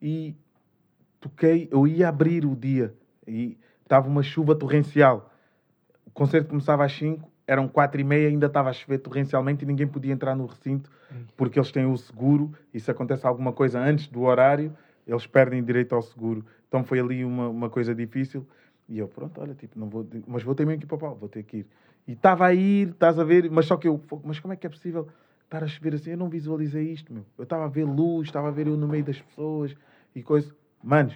[0.00, 0.36] e
[1.20, 2.94] toquei, eu ia abrir o dia
[3.26, 5.30] e estava uma chuva torrencial.
[6.06, 9.66] O concerto começava às 5, eram 4 e meia, ainda estava a chover torrencialmente e
[9.66, 10.90] ninguém podia entrar no recinto
[11.36, 14.72] porque eles têm o seguro e se acontece alguma coisa antes do horário,
[15.06, 16.44] eles perdem direito ao seguro.
[16.68, 18.46] Então foi ali uma, uma coisa difícil.
[18.88, 20.98] E eu, pronto, olha, tipo, não vou, mas vou ter mesmo que ir para o
[20.98, 21.66] pau, vou ter que ir.
[22.06, 24.66] E estava a ir, estás a ver, mas só que eu, mas como é que
[24.66, 25.08] é possível
[25.44, 26.10] estar a chover assim?
[26.10, 27.24] Eu não visualizei isto, meu.
[27.38, 29.74] Eu estava a ver luz, estava a ver eu no meio das pessoas
[30.14, 30.54] e coisa.
[30.82, 31.14] Manos,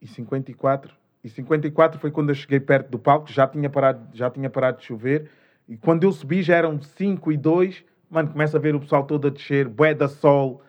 [0.00, 0.94] e 54,
[1.24, 4.78] e 54 foi quando eu cheguei perto do palco, já tinha parado, já tinha parado
[4.78, 5.30] de chover,
[5.68, 9.04] e quando eu subi já eram 5 e 2, mano, começa a ver o pessoal
[9.04, 10.62] todo a descer, bué da sol,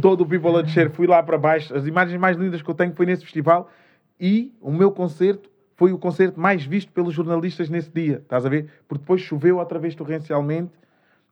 [0.00, 2.74] todo o people a descer, fui lá para baixo, as imagens mais lindas que eu
[2.74, 3.70] tenho foi nesse festival,
[4.18, 8.48] e o meu concerto foi o concerto mais visto pelos jornalistas nesse dia, estás a
[8.48, 8.70] ver?
[8.86, 10.72] Porque depois choveu outra vez torrencialmente,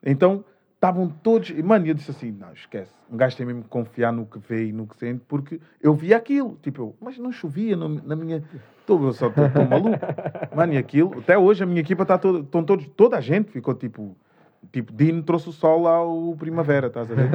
[0.03, 0.43] então
[0.79, 1.49] estavam todos.
[1.49, 2.93] E, mano, eu disse assim: não, esquece.
[3.11, 5.93] Um gajo tem mesmo que confiar no que vê e no que sente, porque eu
[5.93, 6.57] vi aquilo.
[6.61, 8.43] Tipo, eu, mas não chovia no, na minha.
[8.85, 9.99] Tô, eu só estou maluco.
[10.55, 11.19] Mano, e aquilo.
[11.19, 12.39] Até hoje a minha equipa está toda.
[12.39, 12.87] Estão todos.
[12.95, 14.15] Toda a gente ficou tipo.
[14.73, 17.29] Tipo, Dino trouxe o sol ao primavera, estás a ver?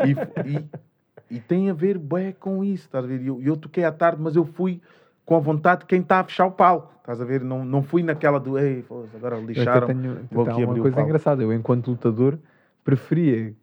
[0.06, 3.20] E, e, e tem a ver bem com isso, estás a ver?
[3.26, 4.80] Eu, eu toquei à tarde, mas eu fui
[5.26, 6.92] com a vontade de quem está a fechar o palco.
[7.00, 7.42] Estás a ver?
[7.42, 8.84] Não, não fui naquela do ei,
[9.14, 9.80] agora lixaram.
[9.80, 11.42] Eu tenho, vou aqui uma coisa engraçada.
[11.42, 12.38] Eu, enquanto lutador,
[12.84, 13.54] preferia,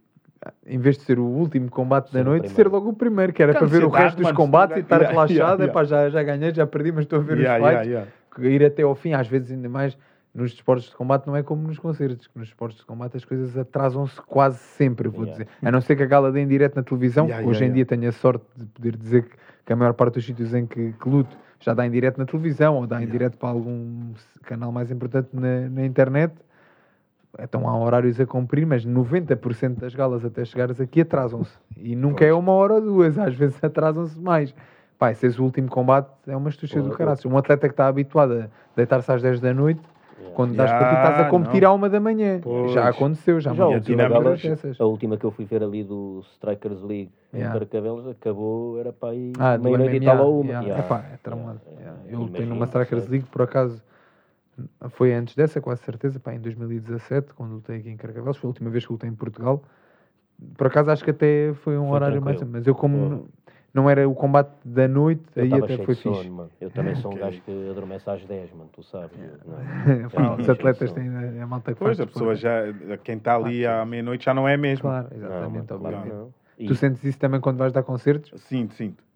[0.65, 3.53] em vez de ser o último combate da noite, ser logo o primeiro, que era
[3.53, 5.61] para ver o resto dos combates e estar yeah, relaxado.
[5.61, 5.84] Yeah, yeah.
[5.84, 7.88] já, já ganhei, já perdi, mas estou a ver yeah, os fights.
[7.88, 9.97] Yeah, Ir até ao fim, às vezes ainda mais
[10.38, 13.26] nos esportes de combate não é como nos concertos, que nos esportes de combate as
[13.26, 15.47] coisas atrasam-se quase sempre, vou dizer.
[15.63, 18.07] A não ser que a gala dê em direto na televisão, hoje em dia tenho
[18.07, 21.09] a sorte de poder dizer que, que a maior parte dos sítios em que, que,
[21.09, 24.13] luto já dá em direto na televisão ou dá em direto para algum
[24.43, 26.36] canal mais importante na, na internet
[27.40, 31.54] então há horários a cumprir, mas 90% das galas até chegares aqui atrasam-se.
[31.76, 32.30] E nunca pois.
[32.30, 34.54] é uma hora ou duas, às vezes atrasam-se mais.
[34.98, 37.20] Pai, se és o último combate, é uma estucha do caralho.
[37.26, 39.82] Um atleta que está habituado a deitar-se às 10 da noite,
[40.18, 40.36] yeah.
[40.36, 41.70] quando yeah, das para ti estás a competir não.
[41.70, 42.40] à uma da manhã.
[42.42, 42.72] Pois.
[42.72, 44.42] Já aconteceu, já, já a última, galas,
[44.80, 47.56] a última que eu fui ver ali do Strikers League yeah.
[47.56, 50.52] em Carcavelos acabou, era para ir ah, meia-noite e tal a uma.
[50.52, 50.80] Yeah.
[50.80, 51.62] Epá, é tramado.
[52.10, 53.80] Eu tenho uma Strikers League, por acaso
[54.89, 58.49] foi antes dessa, quase certeza, pá, em 2017, quando lutei aqui em Carcavelos, foi a
[58.49, 59.64] última vez que lutei em Portugal.
[60.55, 62.39] Por acaso acho que até foi um foi horário tranquilo.
[62.41, 62.51] mais.
[62.51, 63.28] Mas eu, como
[63.74, 66.30] não era o combate da noite, eu aí até foi sono, fixe.
[66.30, 66.49] Mano.
[66.60, 69.18] Eu também sou um gajo que adormece às 10, mano, tu sabes.
[69.45, 70.38] Não é?
[70.41, 72.62] os atletas têm a, a malta que Pois, a pessoa já,
[73.03, 74.84] quem está ali à meia-noite já não é mesmo.
[74.84, 75.72] Claro, exatamente.
[75.72, 76.34] Não, mano, claro.
[76.58, 78.32] Tu sentes isso também quando vais dar concertos?
[78.41, 79.07] Sinto, sinto.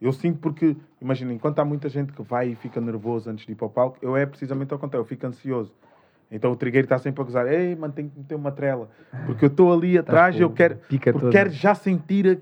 [0.00, 3.52] Eu sinto porque, imagina, enquanto há muita gente que vai e fica nervoso antes de
[3.52, 5.72] ir para o palco, eu é precisamente ao contrário, eu fico ansioso.
[6.30, 8.88] Então o trigueiro está sempre a gozar, ei, mano, tem que meter uma trela.
[9.26, 10.78] Porque eu estou ali tá atrás e eu quero,
[11.30, 12.40] quero já sentir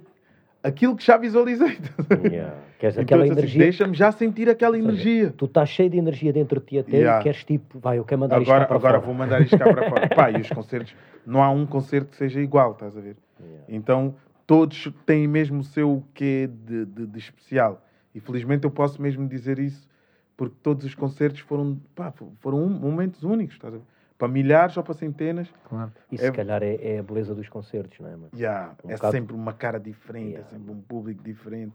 [0.63, 1.79] aquilo que já visualizei.
[2.31, 2.55] Yeah.
[2.79, 3.59] Queres então, aquela assim, energia?
[3.59, 5.35] Deixa-me já sentir aquela seja, energia.
[5.37, 7.21] Tu estás cheio de energia dentro de ti até yeah.
[7.21, 9.07] e queres tipo, vai, eu quero mandar agora, isto cá para Agora fora.
[9.07, 10.09] vou mandar isto cá para fora.
[10.15, 10.95] Pá, e os concertos,
[11.27, 13.17] não há um concerto que seja igual, estás a ver?
[13.41, 13.65] Yeah.
[13.69, 14.15] Então
[14.49, 17.85] todos têm mesmo o seu quê de, de, de especial.
[18.15, 19.87] E felizmente eu posso mesmo dizer isso,
[20.35, 23.85] porque todos os concertos foram, pá, foram momentos únicos, estás a ver?
[24.17, 25.53] Para milhares ou para centenas.
[25.69, 25.93] Claro.
[26.11, 28.13] E é, se calhar é, é, a beleza dos concertos, não é?
[28.13, 28.31] Mano?
[28.35, 29.13] Yeah, um é bocado...
[29.13, 30.49] sempre uma cara diferente, yeah.
[30.49, 31.75] é sempre um público diferente.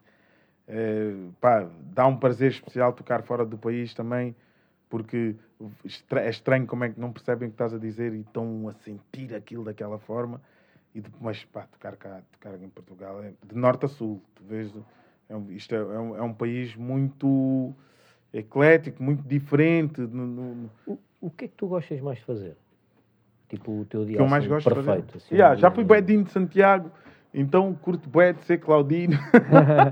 [0.67, 4.35] É, pá, dá um prazer especial tocar fora do país também,
[4.89, 5.35] porque
[6.15, 8.73] é estranho como é que não percebem o que estás a dizer e estão a
[8.73, 10.41] sentir aquilo daquela forma.
[10.95, 14.21] E depois, pá, tocar cá, tocar em Portugal, é de norte a sul.
[14.35, 14.71] Tu vês
[15.29, 17.73] é um, isto é, é, um, é um país muito
[18.31, 20.01] eclético, muito diferente.
[20.01, 20.69] No, no...
[20.85, 22.55] O, o que é que tu gostas mais de fazer?
[23.49, 25.05] Tipo, o teu dia que eu mais assim, gosto perfeito.
[25.05, 25.25] De fazer?
[25.25, 26.91] Assim, yeah, já fui Bedinho de Santiago,
[27.33, 29.17] então curto bué de ser Claudino.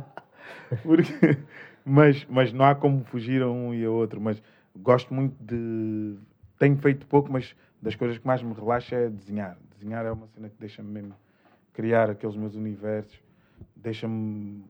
[0.84, 1.38] Porque,
[1.84, 4.22] mas, mas não há como fugir a um e a outro.
[4.22, 4.41] Mas
[4.76, 6.16] gosto muito de.
[6.58, 9.58] Tenho feito pouco, mas das coisas que mais me relaxa é desenhar.
[9.82, 11.15] Desenhar é uma cena que deixa-me mesmo
[11.73, 13.19] criar aqueles meus universos,
[13.75, 14.63] deixa-me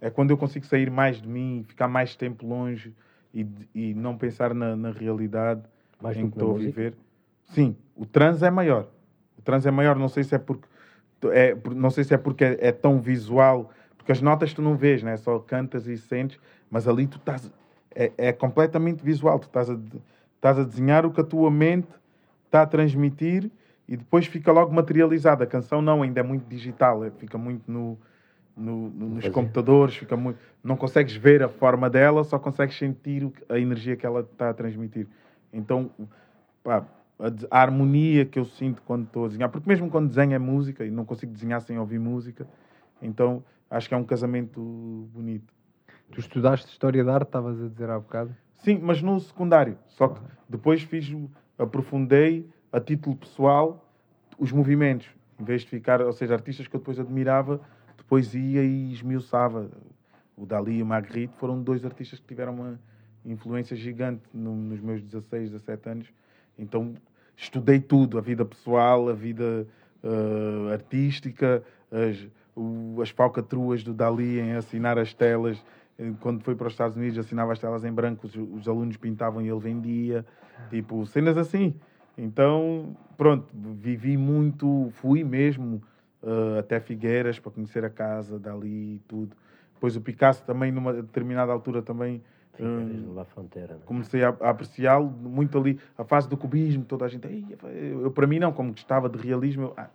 [0.00, 2.94] é quando eu consigo sair mais de mim, ficar mais tempo longe
[3.34, 3.44] e,
[3.74, 5.62] e não pensar na, na realidade
[6.00, 6.94] mais em que estou a viver.
[7.46, 8.88] Sim, o trans é maior.
[9.36, 10.68] O trans é maior, não sei se é porque
[11.24, 14.76] é, não sei se é porque é, é, tão visual, porque as notas tu não
[14.76, 15.16] vês, né?
[15.16, 16.38] Só cantas e sentes,
[16.70, 17.50] mas ali tu estás
[17.92, 19.76] é, é completamente visual, tu estás a,
[20.36, 21.88] estás a desenhar o que a tua mente
[22.46, 23.50] está a transmitir
[23.88, 25.42] e depois fica logo materializado.
[25.42, 27.98] A canção não, ainda é muito digital, é, fica muito no
[28.56, 33.30] no, no, nos computadores, fica muito, não consegues ver a forma dela, só consegues sentir
[33.48, 35.06] a energia que ela está a transmitir.
[35.52, 35.90] Então,
[36.62, 36.86] pá,
[37.18, 40.38] a, a, harmonia que eu sinto quando estou a desenhar, porque mesmo quando desenho é
[40.38, 42.46] música e não consigo desenhar sem ouvir música,
[43.00, 44.60] então acho que é um casamento
[45.12, 45.52] bonito.
[46.10, 48.36] Tu estudaste História da Arte, estavas a dizer há bocado?
[48.56, 49.78] Sim, mas no secundário.
[49.86, 51.10] Só que depois fiz,
[51.58, 53.86] aprofundei a título pessoal
[54.38, 55.08] os movimentos.
[55.38, 57.60] Em vez de ficar, ou seja, artistas que eu depois admirava,
[57.96, 59.70] depois ia e esmiuçava.
[60.36, 62.80] O Dali e o Magritte foram dois artistas que tiveram uma
[63.24, 66.08] influência gigante no, nos meus 16, 17 anos.
[66.58, 66.94] Então
[67.36, 69.66] estudei tudo, a vida pessoal, a vida
[70.02, 72.26] uh, artística, as,
[73.00, 75.62] as falcatruas do Dali em assinar as telas.
[76.20, 79.42] Quando foi para os Estados Unidos, assinava as telas em branco, os, os alunos pintavam
[79.42, 80.24] e ele vendia.
[80.70, 81.74] Tipo, cenas assim.
[82.16, 85.82] Então, pronto, vivi muito, fui mesmo
[86.22, 89.36] uh, até Figueiras para conhecer a casa dali e tudo.
[89.74, 92.22] Depois o Picasso também, numa determinada altura, também
[93.24, 93.80] fronteira, né?
[93.84, 95.78] comecei a, a apreciá-lo muito ali.
[95.96, 97.26] A fase do cubismo, toda a gente.
[97.62, 99.88] Eu, eu, para mim, não, como gostava de realismo, eu, ah,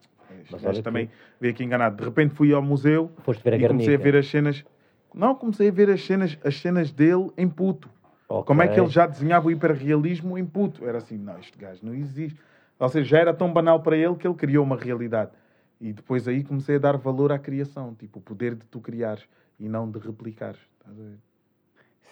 [0.62, 1.14] mas também que...
[1.40, 1.98] veio aqui enganado.
[1.98, 4.66] De repente fui ao museu e comecei a ver as cenas.
[5.14, 7.90] Não, comecei a ver as cenas, as cenas dele em puto.
[8.30, 8.46] Okay.
[8.46, 10.86] Como é que ele já desenhava o hiperrealismo em puto?
[10.86, 12.40] Era assim, não, este gajo não existe.
[12.78, 15.32] Ou seja, já era tão banal para ele que ele criou uma realidade.
[15.80, 19.28] E depois aí comecei a dar valor à criação, tipo, o poder de tu criares
[19.60, 20.60] e não de replicares.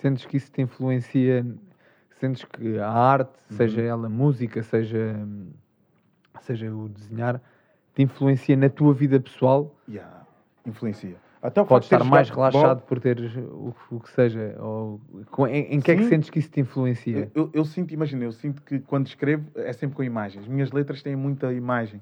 [0.01, 1.45] Sentes que isso te influencia?
[2.20, 3.57] Sentes que a arte, uhum.
[3.57, 5.16] seja ela música, seja,
[6.41, 7.41] seja o desenhar,
[7.93, 9.76] te influencia na tua vida pessoal?
[9.88, 10.26] Yeah,
[10.66, 11.18] influencia.
[11.46, 14.56] Até o Podes estar mais relaxado por teres o, o, que seja.
[14.60, 15.00] Ou,
[15.48, 17.30] em, em que é que sentes que isso te influencia?
[17.36, 20.48] Eu, eu, eu sinto, imagina, eu sinto que quando escrevo é sempre com imagens.
[20.48, 22.02] Minhas letras têm muita imagem.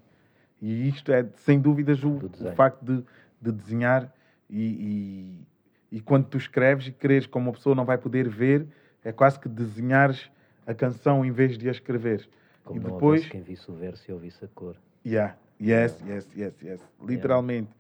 [0.61, 3.03] E isto é, sem dúvidas, o, o facto de,
[3.41, 4.09] de desenhar
[4.49, 5.45] e,
[5.91, 8.65] e, e, quando tu escreves e queres como uma pessoa não vai poder ver,
[9.03, 10.31] é quase que desenhares
[10.65, 12.29] a canção em vez de a escrever.
[12.63, 14.77] Como e depois quem visse o verso e ouvisse a cor.
[15.05, 16.81] Yeah, yes, yes, yes, yes.
[17.05, 17.67] Literalmente.
[17.67, 17.77] Yeah.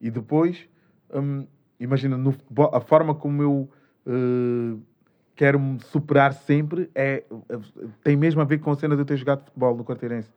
[0.00, 0.66] E depois
[1.14, 1.46] hum,
[1.78, 2.34] imagina, no
[2.72, 3.68] a forma como eu
[4.06, 4.80] uh,
[5.34, 7.24] quero me superar sempre é,
[8.04, 10.30] tem mesmo a ver com a cena de eu ter jogado futebol no Quarteirense.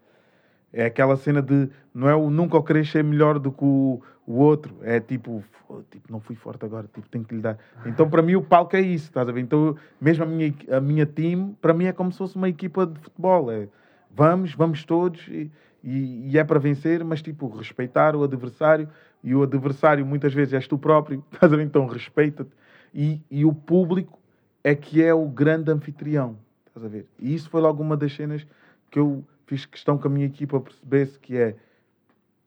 [0.73, 4.33] É aquela cena de não é o nunca querer ser melhor do que o, o
[4.33, 4.75] outro.
[4.81, 5.43] É tipo,
[5.89, 7.57] tipo, não fui forte agora, tipo, tenho que lhe dar.
[7.85, 9.41] Então, para mim, o palco é isso, estás a ver?
[9.41, 12.85] Então, mesmo a minha, a minha team, para mim, é como se fosse uma equipa
[12.85, 13.51] de futebol.
[13.51, 13.69] É,
[14.11, 15.49] vamos, vamos todos e,
[15.83, 18.89] e, e é para vencer, mas tipo, respeitar o adversário
[19.25, 21.63] e o adversário muitas vezes és tu próprio, estás a ver?
[21.63, 22.51] Então respeita-te.
[22.93, 24.19] E, e o público
[24.63, 27.07] é que é o grande anfitrião, estás a ver?
[27.19, 28.45] E isso foi logo uma das cenas
[28.91, 31.55] que eu fiz questão que a minha equipa percebesse que é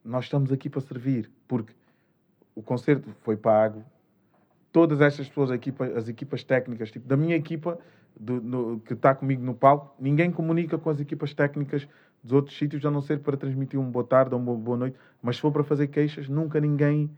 [0.04, 1.74] nós estamos aqui para servir, porque
[2.54, 3.84] o concerto foi pago,
[4.72, 7.78] todas estas pessoas, equipa, as equipas técnicas, tipo, da minha equipa
[8.18, 11.88] do, no, que está comigo no palco, ninguém comunica com as equipas técnicas
[12.22, 14.96] dos outros sítios, a não ser para transmitir um boa tarde ou uma boa noite,
[15.22, 17.10] mas se for para fazer queixas, nunca ninguém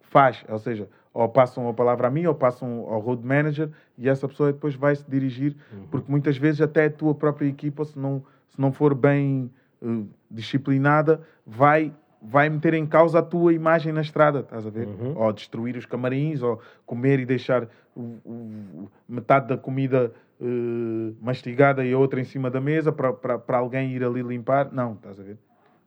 [0.00, 0.44] faz.
[0.48, 4.28] Ou seja, ou passam a palavra a mim, ou passam ao road manager, e essa
[4.28, 5.86] pessoa depois vai se dirigir, uhum.
[5.90, 9.50] porque muitas vezes até a tua própria equipa, se não, se não for bem
[9.82, 11.92] uh, disciplinada, vai
[12.28, 14.88] vai meter em causa a tua imagem na estrada, estás a ver?
[14.88, 15.16] Uhum.
[15.16, 21.84] Ou destruir os camarins, ou comer e deixar o, o, metade da comida uh, mastigada
[21.84, 24.72] e a outra em cima da mesa para alguém ir ali limpar.
[24.72, 25.38] Não, estás a ver?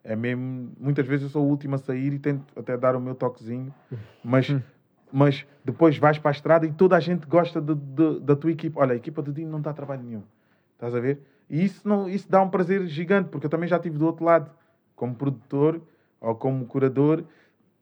[0.04, 0.72] É mesmo.
[0.80, 3.74] Muitas vezes eu sou o último a sair e tento até dar o meu toquezinho,
[4.24, 4.62] mas, hum.
[5.12, 8.52] mas depois vais para a estrada e toda a gente gosta de, de, da tua
[8.52, 8.80] equipa.
[8.80, 10.24] Olha, a equipa do Dino não dá trabalho nenhum,
[10.74, 11.20] estás a ver?
[11.50, 14.24] E isso, não, isso dá um prazer gigante, porque eu também já estive do outro
[14.24, 14.52] lado,
[14.96, 15.82] como produtor
[16.22, 17.24] ou como curador,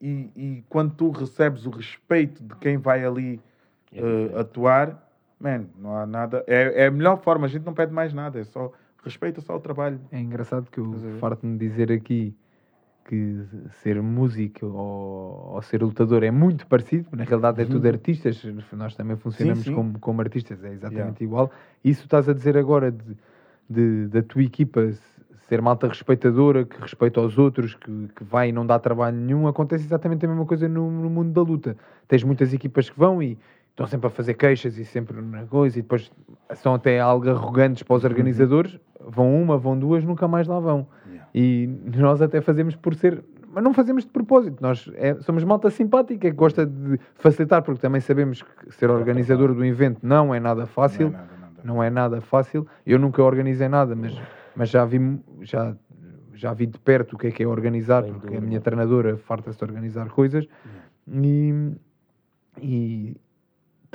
[0.01, 3.41] e, e quando tu recebes o respeito de quem vai ali
[3.93, 5.06] uh, atuar,
[5.39, 6.43] man, não há nada.
[6.47, 8.71] É, é a melhor forma, a gente não pede mais nada, é só
[9.03, 9.99] respeita só o trabalho.
[10.11, 12.35] É engraçado que eu farto-me dizer aqui
[13.07, 13.41] que
[13.81, 17.69] ser músico ou, ou, ser lutador é muito parecido, na realidade é uhum.
[17.71, 19.75] tudo artistas, nós também funcionamos sim, sim.
[19.75, 21.23] Como, como artistas, é exatamente yeah.
[21.23, 21.51] igual.
[21.83, 23.17] Isso estás a dizer agora de,
[23.69, 24.91] de, da tua equipa
[25.47, 29.47] ser malta respeitadora, que respeita aos outros, que, que vai e não dá trabalho nenhum,
[29.47, 31.77] acontece exatamente a mesma coisa no, no mundo da luta.
[32.07, 33.37] Tens muitas equipas que vão e
[33.77, 36.11] estão sempre a fazer queixas e sempre na coisa, e depois
[36.55, 38.09] são até algo arrogantes para os uhum.
[38.09, 40.87] organizadores, vão uma, vão duas, nunca mais lá vão.
[41.07, 41.29] Yeah.
[41.35, 43.23] E nós até fazemos por ser,
[43.53, 47.79] mas não fazemos de propósito, nós é, somos malta simpática que gosta de facilitar, porque
[47.79, 51.63] também sabemos que ser organizador do evento não é nada fácil, não é nada, nada.
[51.63, 52.65] Não é nada fácil.
[52.83, 54.19] Eu nunca organizei nada, mas,
[54.55, 55.75] mas já vi já
[56.33, 59.57] já vi de perto o que é que é organizar, porque a minha treinadora farta-se
[59.57, 60.47] de organizar coisas.
[61.07, 61.73] e,
[62.59, 63.17] e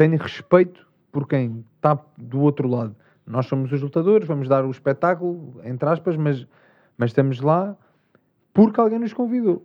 [0.02, 2.96] tenho respeito por quem está do outro lado.
[3.24, 6.44] Nós somos os lutadores, vamos dar o espetáculo, entre aspas, mas,
[6.98, 7.76] mas estamos lá
[8.52, 9.64] porque alguém nos convidou.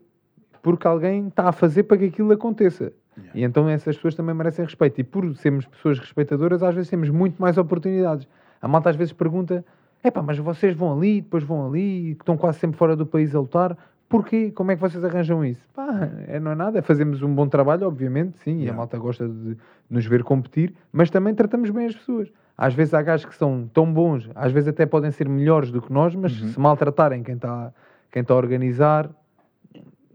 [0.61, 2.93] Porque alguém está a fazer para que aquilo aconteça.
[3.17, 3.39] Yeah.
[3.39, 5.01] E então essas pessoas também merecem respeito.
[5.01, 8.27] E por sermos pessoas respeitadoras, às vezes temos muito mais oportunidades.
[8.61, 9.65] A malta às vezes pergunta:
[10.03, 13.07] é pá, mas vocês vão ali, depois vão ali, que estão quase sempre fora do
[13.07, 13.75] país a lutar.
[14.09, 14.51] Porquê?
[14.51, 15.67] Como é que vocês arranjam isso?
[15.73, 18.67] Pá, é, não é nada, é fazemos um bom trabalho, obviamente, sim, yeah.
[18.67, 19.57] e a malta gosta de
[19.89, 22.31] nos ver competir, mas também tratamos bem as pessoas.
[22.57, 25.81] Às vezes há gajos que são tão bons, às vezes até podem ser melhores do
[25.81, 26.47] que nós, mas uhum.
[26.49, 27.73] se maltratarem quem está
[28.09, 29.09] quem tá a organizar,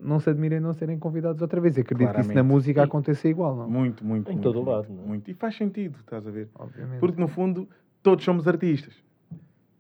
[0.01, 1.77] não se admirem não serem convidados outra vez.
[1.77, 2.27] Eu acredito Claramente.
[2.27, 2.83] que isso na música e...
[2.83, 3.71] aconteça igual, não?
[3.71, 4.31] Muito, muito.
[4.31, 4.89] Em muito, todo o lado.
[4.89, 5.31] Muito, muito.
[5.31, 6.49] E faz sentido, estás a ver?
[6.55, 6.99] Obviamente.
[6.99, 7.69] Porque no fundo
[8.03, 8.95] todos somos artistas.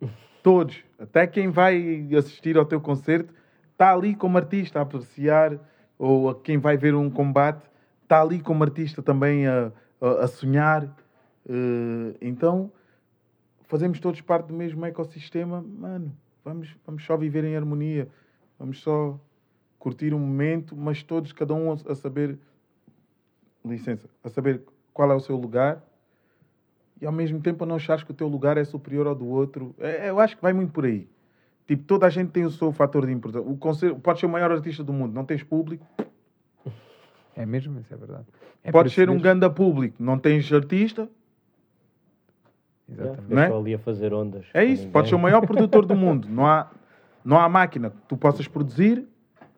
[0.42, 0.84] Todos.
[0.98, 3.32] Até quem vai assistir ao teu concerto
[3.82, 5.58] está ali como artista a apreciar,
[5.98, 7.68] ou a quem vai ver um combate
[8.04, 10.84] está ali como artista também a, a, a sonhar.
[11.44, 12.70] Uh, então
[13.64, 16.16] fazemos todos parte do mesmo ecossistema, mano.
[16.44, 18.08] Vamos, vamos só viver em harmonia.
[18.56, 19.18] Vamos só
[19.80, 22.38] curtir um momento, mas todos, cada um a saber,
[23.64, 24.62] licença, a saber
[24.92, 25.82] qual é o seu lugar
[27.00, 29.74] e ao mesmo tempo não achares que o teu lugar é superior ao do outro.
[29.80, 31.08] É, eu acho que vai muito por aí.
[31.66, 33.48] Tipo, toda a gente tem o seu fator de importância.
[33.48, 35.86] O conselho, pode ser o maior artista do mundo, não tens público.
[37.36, 38.26] É mesmo, isso é verdade.
[38.62, 41.08] É pode ser um ganda público, não tens artista.
[42.88, 43.34] Exatamente.
[43.34, 43.52] Não é?
[43.52, 44.44] ali a fazer ondas.
[44.52, 46.28] É isso, pode ser o maior produtor do mundo.
[46.28, 46.70] Não há,
[47.24, 49.06] não há máquina que tu possas produzir.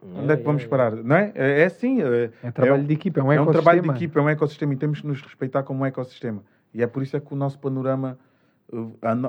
[0.03, 0.93] É, Onde é que vamos é, parar?
[0.93, 1.33] Não é?
[1.35, 2.03] É, é assim.
[2.03, 3.47] É, é trabalho é, de equipa, é um ecossistema.
[3.47, 5.87] É um trabalho de equipa, é um ecossistema e temos que nos respeitar como um
[5.87, 6.43] ecossistema.
[6.73, 8.19] E é por isso é que o nosso panorama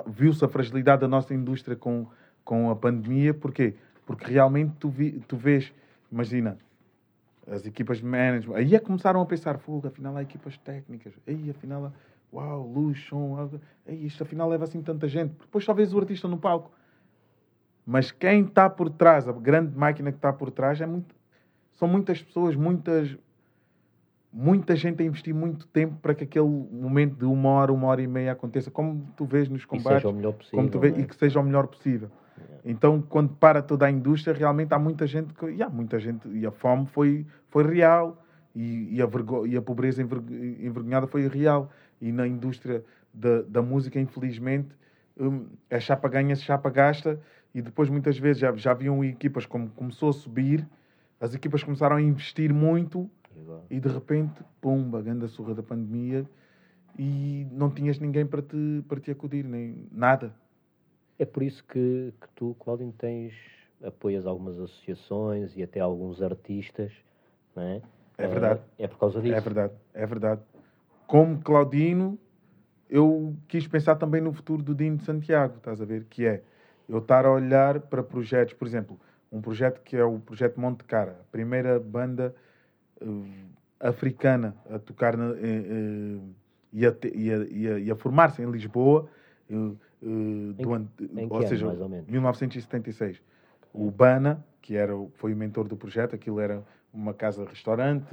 [0.07, 2.07] viu-se a fragilidade da nossa indústria com,
[2.45, 3.33] com a pandemia.
[3.33, 3.73] Porquê?
[4.05, 5.73] Porque realmente tu, vi, tu vês,
[6.11, 6.57] imagina,
[7.47, 11.13] as equipas de management, aí é que começaram a pensar, fogo, afinal há equipas técnicas,
[11.27, 11.91] aí afinal,
[12.31, 13.49] uau, luz, som,
[13.85, 15.33] aí isto afinal leva assim tanta gente.
[15.39, 16.71] Depois só vês o artista no palco.
[17.85, 21.13] Mas quem está por trás, a grande máquina que está por trás, é muito,
[21.73, 23.15] são muitas pessoas, muitas,
[24.33, 28.01] muita gente a investir muito tempo para que aquele momento de uma hora, uma hora
[28.01, 30.01] e meia aconteça, como tu vês nos combates,
[30.33, 31.01] possível, tu vês, é?
[31.01, 32.09] e que seja o melhor possível.
[32.63, 36.27] Então, quando para toda a indústria, realmente há muita gente que, e há muita gente,
[36.29, 38.23] e a fome foi, foi real,
[38.55, 41.69] e, e a, vergo, e a pobreza envergonhada foi real.
[42.01, 42.83] E na indústria
[43.13, 44.69] da, da música, infelizmente,
[45.17, 47.19] um, é chapa ganha, chapa gasta,
[47.53, 50.67] e depois muitas vezes já, já haviam equipas, como começou a subir,
[51.19, 53.09] as equipas começaram a investir muito,
[53.69, 56.25] e de repente, pumba, grande surra da pandemia
[56.97, 60.33] e não tinhas ninguém para te, para te acudir, nem nada.
[61.18, 63.34] É por isso que, que tu, Claudinho, tens,
[63.84, 66.91] apoias algumas associações e até alguns artistas,
[67.55, 67.82] não é?
[68.18, 68.59] É verdade.
[68.59, 69.36] Uh, é por causa disso.
[69.36, 70.41] É verdade, é verdade.
[71.07, 72.18] Como Claudino,
[72.89, 76.05] eu quis pensar também no futuro do Dino de Santiago, estás a ver?
[76.09, 76.43] Que é
[76.88, 78.99] eu estar a olhar para projetos, por exemplo,
[79.32, 82.36] um projeto que é o projeto Monte Cara, a primeira banda
[83.01, 83.26] uh,
[83.80, 86.36] africana a tocar na, uh, uh,
[86.72, 89.09] e, a, a, a, e a formar-se em Lisboa,
[90.09, 93.21] do, em ou seja, ano, 1976.
[93.73, 98.05] O Bana, que era, foi o mentor do projeto, aquilo era uma casa-restaurante,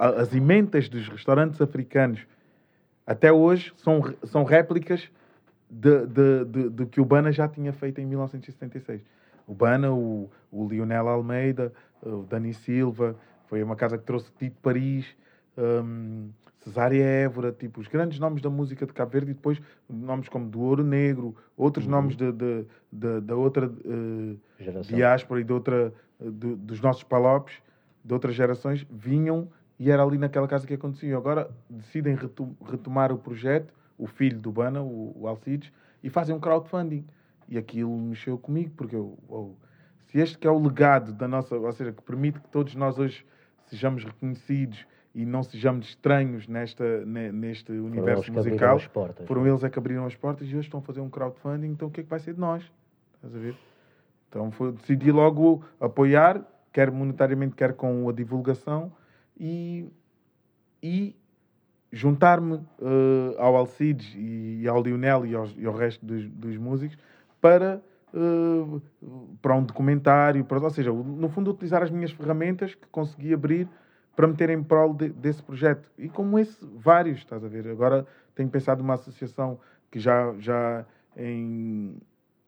[0.00, 2.26] as emendas dos restaurantes africanos
[3.06, 5.08] até hoje são, são réplicas
[5.70, 9.00] de, de, de, de, que o Bana já tinha feito em 1976.
[9.46, 13.14] O Bana, o, o Lionel Almeida, o Dani Silva,
[13.46, 15.06] foi uma casa que trouxe Tito Paris,
[15.56, 16.30] um,
[16.66, 20.48] Cesária Évora, tipo, os grandes nomes da música de Cabo Verde e depois nomes como
[20.48, 21.92] do Ouro Negro, outros uhum.
[21.92, 24.38] nomes de, de, de, da outra uh,
[24.82, 27.62] diáspora e de outra, de, dos nossos palopes,
[28.04, 29.48] de outras gerações, vinham
[29.78, 31.16] e era ali naquela casa que acontecia.
[31.16, 32.16] Agora decidem
[32.64, 37.06] retomar o projeto, o filho do Bana, o, o Alcides, e fazem um crowdfunding.
[37.48, 39.52] E aquilo mexeu comigo, porque eu, oh,
[40.06, 42.98] se este que é o legado da nossa, ou seja, que permite que todos nós
[42.98, 43.24] hoje
[43.66, 44.84] sejamos reconhecidos
[45.16, 48.78] e não sejamos estranhos nesta, neste universo musical.
[48.92, 51.68] Portas, foram eles é que abriram as portas e hoje estão a fazer um crowdfunding,
[51.68, 52.62] então o que é que vai ser de nós?
[53.14, 53.56] Estás a ver?
[54.28, 58.92] Então foi, decidi logo apoiar, quer monetariamente, quer com a divulgação,
[59.40, 59.88] e,
[60.82, 61.16] e
[61.90, 66.98] juntar-me uh, ao Alcides e ao Lionel e, aos, e ao resto dos, dos músicos
[67.40, 67.80] para,
[68.12, 68.82] uh,
[69.40, 73.66] para um documentário, para, ou seja, no fundo utilizar as minhas ferramentas que consegui abrir
[74.16, 75.88] para meter em prol de, desse projeto.
[75.98, 77.68] E como esse, vários, estás a ver?
[77.68, 79.60] Agora tenho pensado numa associação
[79.90, 80.84] que já, já
[81.16, 81.96] em,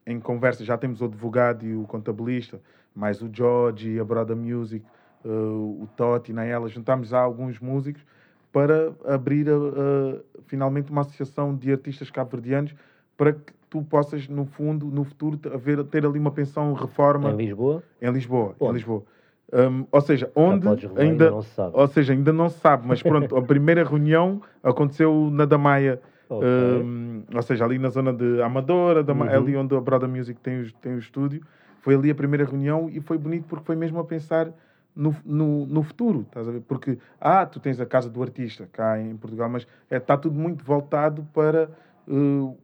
[0.05, 2.59] em conversa, já temos o advogado e o contabilista,
[2.95, 4.83] mais o George e a Broda Music,
[5.23, 8.03] uh, o Totti, Naela, juntámos a alguns músicos
[8.51, 12.73] para abrir uh, finalmente uma associação de artistas cabo-verdianos
[13.15, 17.31] para que tu possas, no fundo, no futuro, haver, ter ali uma pensão reforma.
[17.31, 17.83] Em Lisboa?
[18.01, 18.71] Em Lisboa, Onde?
[18.71, 19.03] em Lisboa.
[19.51, 21.71] Um, ou seja, onde ainda, ainda não se sabe.
[21.73, 26.47] Ou seja, ainda não se sabe, mas pronto, a primeira reunião aconteceu na Damaia, okay.
[26.47, 29.23] um, ou seja, ali na zona de Amadora, da, uhum.
[29.23, 31.41] ali onde a Brother Music tem o, tem o estúdio.
[31.81, 34.51] Foi ali a primeira reunião e foi bonito porque foi mesmo a pensar
[34.95, 36.61] no, no, no, futuro, estás a ver?
[36.61, 40.17] Porque, ah, tu tens a casa do artista cá em Portugal, mas está é, tá
[40.17, 41.69] tudo muito voltado para,
[42.07, 42.57] uh,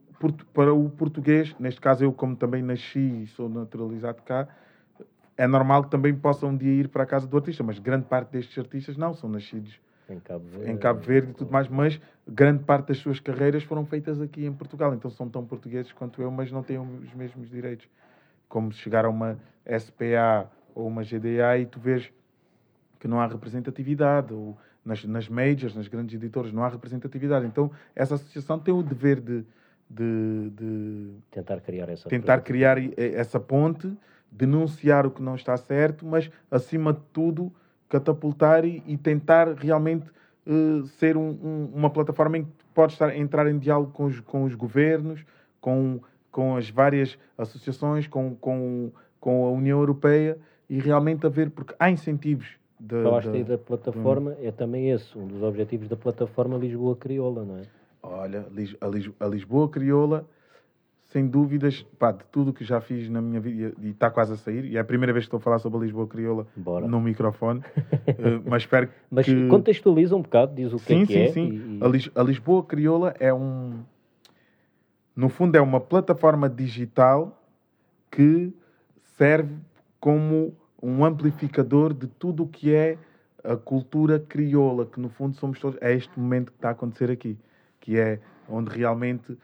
[0.52, 1.56] para o português.
[1.58, 4.46] Neste caso, eu, como também nasci e sou naturalizado cá,
[5.36, 8.06] é normal que também possam um dia ir para a casa do artista, mas grande
[8.06, 9.78] parte destes artistas não, são nascidos
[10.08, 13.64] em Cabo Verde, em Cabo Verde e tudo mais, mas grande parte das suas carreiras
[13.64, 17.12] foram feitas aqui em Portugal, então são tão portugueses quanto eu, mas não têm os
[17.14, 17.88] mesmos direitos.
[18.48, 19.36] Como se chegar a uma
[19.78, 22.12] SPA ou uma GDA e tu vês
[23.00, 27.44] que não há representatividade, ou nas, nas majors, nas grandes editoras, não há representatividade.
[27.44, 29.44] Então, essa associação tem o dever de,
[29.90, 33.92] de, de tentar criar essa tentar criar essa ponte
[34.30, 37.52] denunciar o que não está certo, mas acima de tudo
[37.88, 40.10] catapultar e, e tentar realmente
[40.46, 44.20] uh, ser um, um, uma plataforma em que pode estar, entrar em diálogo com os,
[44.20, 45.24] com os governos,
[45.60, 46.00] com,
[46.30, 51.90] com as várias associações, com, com, com a União Europeia e realmente haver, porque há
[51.90, 52.48] incentivos.
[52.78, 54.46] De, Falaste aí da plataforma, de...
[54.46, 57.62] é também esse, um dos objetivos da plataforma Lisboa Crioula, não é?
[58.02, 58.46] Olha,
[59.20, 60.26] a Lisboa Crioula
[61.16, 64.36] sem dúvidas, pá, de tudo que já fiz na minha vida, e está quase a
[64.36, 66.86] sair, e é a primeira vez que estou a falar sobre a Lisboa Crioula Bora.
[66.86, 67.64] no microfone, uh,
[68.44, 69.34] mas espero mas que...
[69.34, 71.28] Mas contextualiza um bocado, diz o que sim, é que sim, é.
[71.28, 73.78] Sim, sim, a, Lis a Lisboa Crioula é um...
[75.16, 77.42] No fundo é uma plataforma digital
[78.10, 78.52] que
[79.16, 79.54] serve
[79.98, 82.98] como um amplificador de tudo o que é
[83.42, 85.78] a cultura crioula, que no fundo somos todos...
[85.80, 87.38] É este momento que está a acontecer aqui,
[87.80, 89.38] que é onde realmente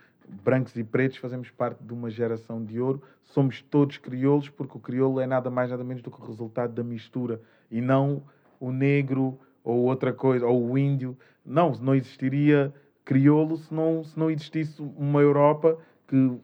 [0.45, 3.03] brancos e pretos fazemos parte de uma geração de ouro.
[3.24, 6.72] Somos todos crioulos, porque o crioulo é nada mais nada menos do que o resultado
[6.72, 8.22] da mistura e não
[8.59, 11.16] o negro ou outra coisa, ou o índio.
[11.45, 12.72] Não, não existiria
[13.05, 15.76] crioulo se não, se não existisse uma Europa
[16.07, 16.39] que,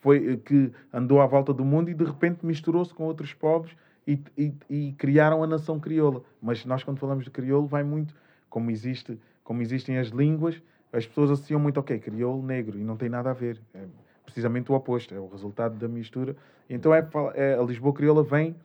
[0.00, 3.74] foi, que andou à volta do mundo e de repente misturou-se com outros povos
[4.06, 6.22] e, e, e, criaram a nação crioula.
[6.40, 8.14] Mas nós, quando falamos de crioulo, vai muito
[8.50, 10.60] como, existe, como existem as línguas
[10.92, 13.60] as pessoas associam muito, ok, crioulo negro, e não tem nada a ver.
[13.74, 13.86] É
[14.24, 16.36] precisamente o oposto, é o resultado da mistura.
[16.68, 18.56] Então é, é a Lisboa Crioula vem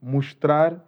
[0.00, 0.82] mostrar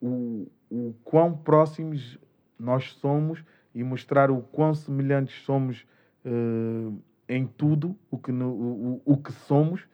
[0.00, 2.18] o, o quão próximos
[2.58, 3.44] nós somos
[3.74, 5.84] e mostrar o quão semelhantes somos
[6.24, 6.96] uh,
[7.28, 9.86] em tudo o que, no, o, o que somos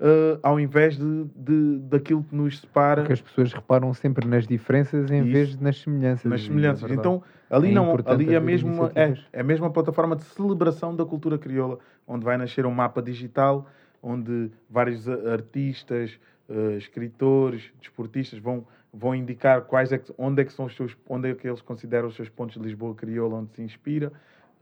[0.00, 3.02] uh, ao invés de, de, daquilo que nos separa.
[3.02, 5.32] Porque as pessoas reparam sempre nas diferenças em Isso.
[5.32, 6.30] vez de nas semelhanças.
[6.30, 6.90] Nas semelhanças.
[6.90, 11.04] Então, ali, é não, ali é, mesmo, é, é mesmo a plataforma de celebração da
[11.04, 13.66] cultura crioula, onde vai nascer um mapa digital,
[14.02, 16.18] onde vários artistas,
[16.48, 20.96] uh, escritores, desportistas vão, vão indicar quais é que, onde é que são os seus,
[21.08, 24.12] onde é que eles consideram os seus pontos de Lisboa crioula, onde se inspira.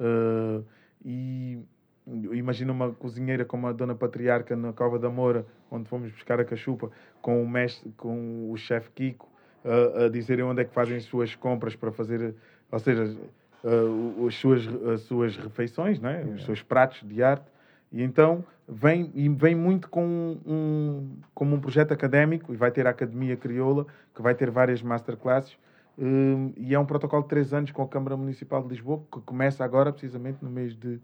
[0.00, 0.64] Uh,
[1.04, 1.58] e
[2.06, 6.44] imagina uma cozinheira como a Dona Patriarca na Cova da Moura, onde fomos buscar a
[6.44, 6.90] cachupa,
[7.20, 9.28] com o mestre, com o chefe Kiko,
[9.64, 12.34] uh, a dizerem onde é que fazem as suas compras para fazer,
[12.70, 13.16] ou seja,
[13.64, 16.22] uh, as, suas, as suas refeições, não é?
[16.24, 17.46] os seus pratos de arte.
[17.90, 22.86] E então vem, e vem muito com um, como um projeto académico, e vai ter
[22.86, 25.58] a Academia Crioula, que vai ter várias masterclasses,
[25.98, 29.20] um, e é um protocolo de três anos com a Câmara Municipal de Lisboa, que
[29.22, 31.00] começa agora, precisamente no mês de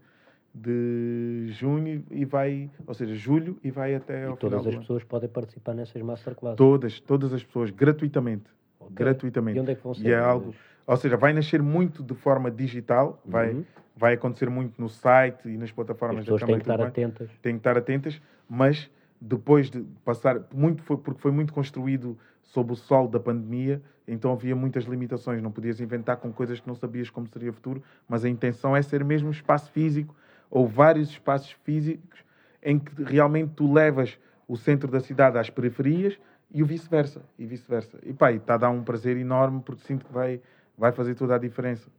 [0.53, 5.03] de junho e vai, ou seja, julho e vai até ao e todas as pessoas
[5.03, 6.57] podem participar nessas masterclasses?
[6.57, 8.45] Todas, todas as pessoas, gratuitamente.
[8.79, 8.95] Okay.
[8.95, 9.57] Gratuitamente.
[9.57, 10.07] E onde é que vão ser?
[10.07, 10.53] E é algo,
[10.85, 13.31] ou seja, vai nascer muito de forma digital, uhum.
[13.31, 16.91] vai, vai acontecer muito no site e nas plataformas as pessoas da Câmara.
[16.91, 17.41] Têm que estar atentas.
[17.41, 22.73] Têm que estar atentas, mas depois de passar, muito foi, porque foi muito construído sob
[22.73, 26.75] o sol da pandemia, então havia muitas limitações, não podias inventar com coisas que não
[26.75, 30.13] sabias como seria o futuro, mas a intenção é ser mesmo um espaço físico
[30.53, 32.23] ou vários espaços físicos
[32.61, 36.15] em que realmente tu levas o centro da cidade às periferias
[36.51, 37.23] e o vice-versa.
[37.39, 37.99] E vice-versa.
[38.03, 40.39] E pá, está a dar um prazer enorme porque sinto que vai,
[40.77, 41.89] vai fazer toda a diferença.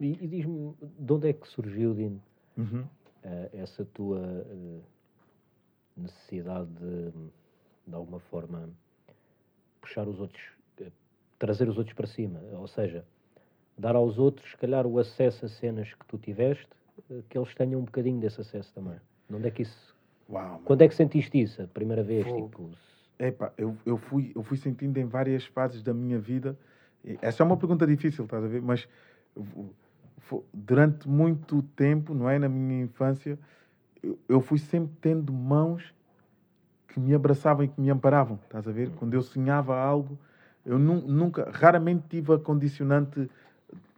[0.00, 2.22] E, e diz-me, de onde é que surgiu, Dino,
[2.56, 2.82] uhum.
[2.82, 4.82] uh, essa tua uh,
[5.96, 7.10] necessidade de,
[7.84, 8.70] de alguma forma,
[9.80, 10.42] puxar os outros,
[10.80, 10.92] uh,
[11.36, 12.38] trazer os outros para cima?
[12.52, 13.04] Ou seja,
[13.76, 16.77] dar aos outros, se calhar, o acesso a cenas que tu tiveste
[17.28, 18.98] que eles tenham um bocadinho desse acesso também.
[19.32, 19.96] Onde é que isso.
[20.28, 22.26] Uau, Quando é que sentiste isso a primeira vez?
[22.26, 22.70] Tipo,
[23.18, 26.56] Epa, eu, eu, fui, eu fui sentindo em várias fases da minha vida.
[27.20, 28.60] Essa é uma pergunta difícil, estás a ver?
[28.60, 28.88] Mas
[30.52, 32.38] durante muito tempo, não é?
[32.38, 33.38] Na minha infância,
[34.02, 35.94] eu, eu fui sempre tendo mãos
[36.88, 38.90] que me abraçavam e que me amparavam, estás a ver?
[38.90, 40.18] Quando eu sonhava algo,
[40.64, 43.30] eu nunca, raramente tive a condicionante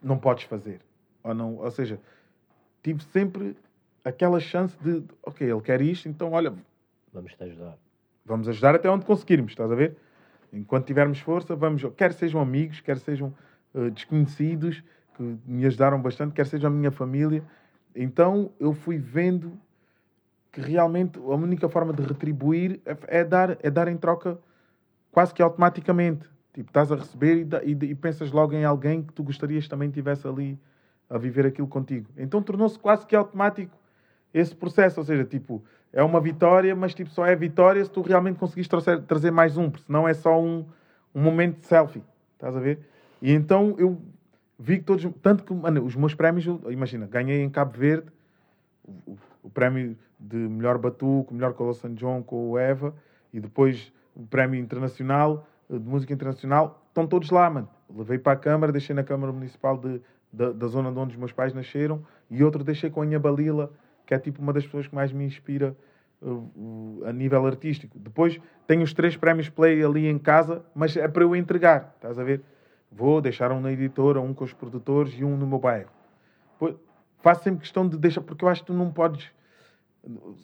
[0.02, 0.80] não podes fazer.
[1.22, 2.00] Ou, não, ou seja,
[2.82, 3.56] tive sempre
[4.04, 6.52] aquela chance de, ok, ele quer isto, então olha.
[7.12, 7.76] Vamos te ajudar.
[8.24, 9.96] Vamos ajudar até onde conseguirmos, estás a ver?
[10.52, 13.34] Enquanto tivermos força, vamos, quer sejam amigos, quer sejam
[13.74, 14.82] uh, desconhecidos,
[15.16, 17.42] que me ajudaram bastante, quer seja a minha família.
[17.94, 19.52] Então eu fui vendo
[20.52, 24.38] que realmente a única forma de retribuir é, é dar, é dar em troca
[25.12, 26.28] quase que automaticamente.
[26.52, 29.90] Tipo, estás a receber e, e, e, pensas logo em alguém que tu gostarias também
[29.90, 30.58] tivesse ali
[31.10, 32.08] a viver aquilo contigo.
[32.16, 33.76] Então tornou-se quase que automático
[34.32, 35.00] esse processo.
[35.00, 38.68] Ou seja, tipo, é uma vitória, mas tipo, só é vitória se tu realmente conseguires
[38.68, 40.64] trazer, trazer mais um, porque senão é só um,
[41.14, 42.02] um momento de selfie.
[42.34, 42.78] Estás a ver?
[43.20, 44.00] E então eu
[44.58, 45.06] vi que todos.
[45.20, 48.06] Tanto que, mano, os meus prémios, imagina, ganhei em Cabo Verde
[48.86, 51.90] o, o prémio de melhor batuque, melhor com o St.
[51.94, 52.94] John com o Eva,
[53.32, 55.46] e depois o prémio internacional
[55.78, 57.68] de música internacional, estão todos lá, mano.
[57.88, 60.00] Levei para a Câmara, deixei na Câmara Municipal de,
[60.32, 63.72] da, da zona de onde os meus pais nasceram, e outro deixei com a Balila,
[64.06, 65.76] que é tipo uma das pessoas que mais me inspira
[66.22, 67.98] uh, uh, a nível artístico.
[67.98, 72.18] Depois tenho os três prémios Play ali em casa, mas é para eu entregar, estás
[72.18, 72.42] a ver?
[72.90, 75.90] Vou deixar um na editora, um com os produtores e um no meu bairro.
[77.20, 79.30] Faço sempre questão de deixar, porque eu acho que tu não podes.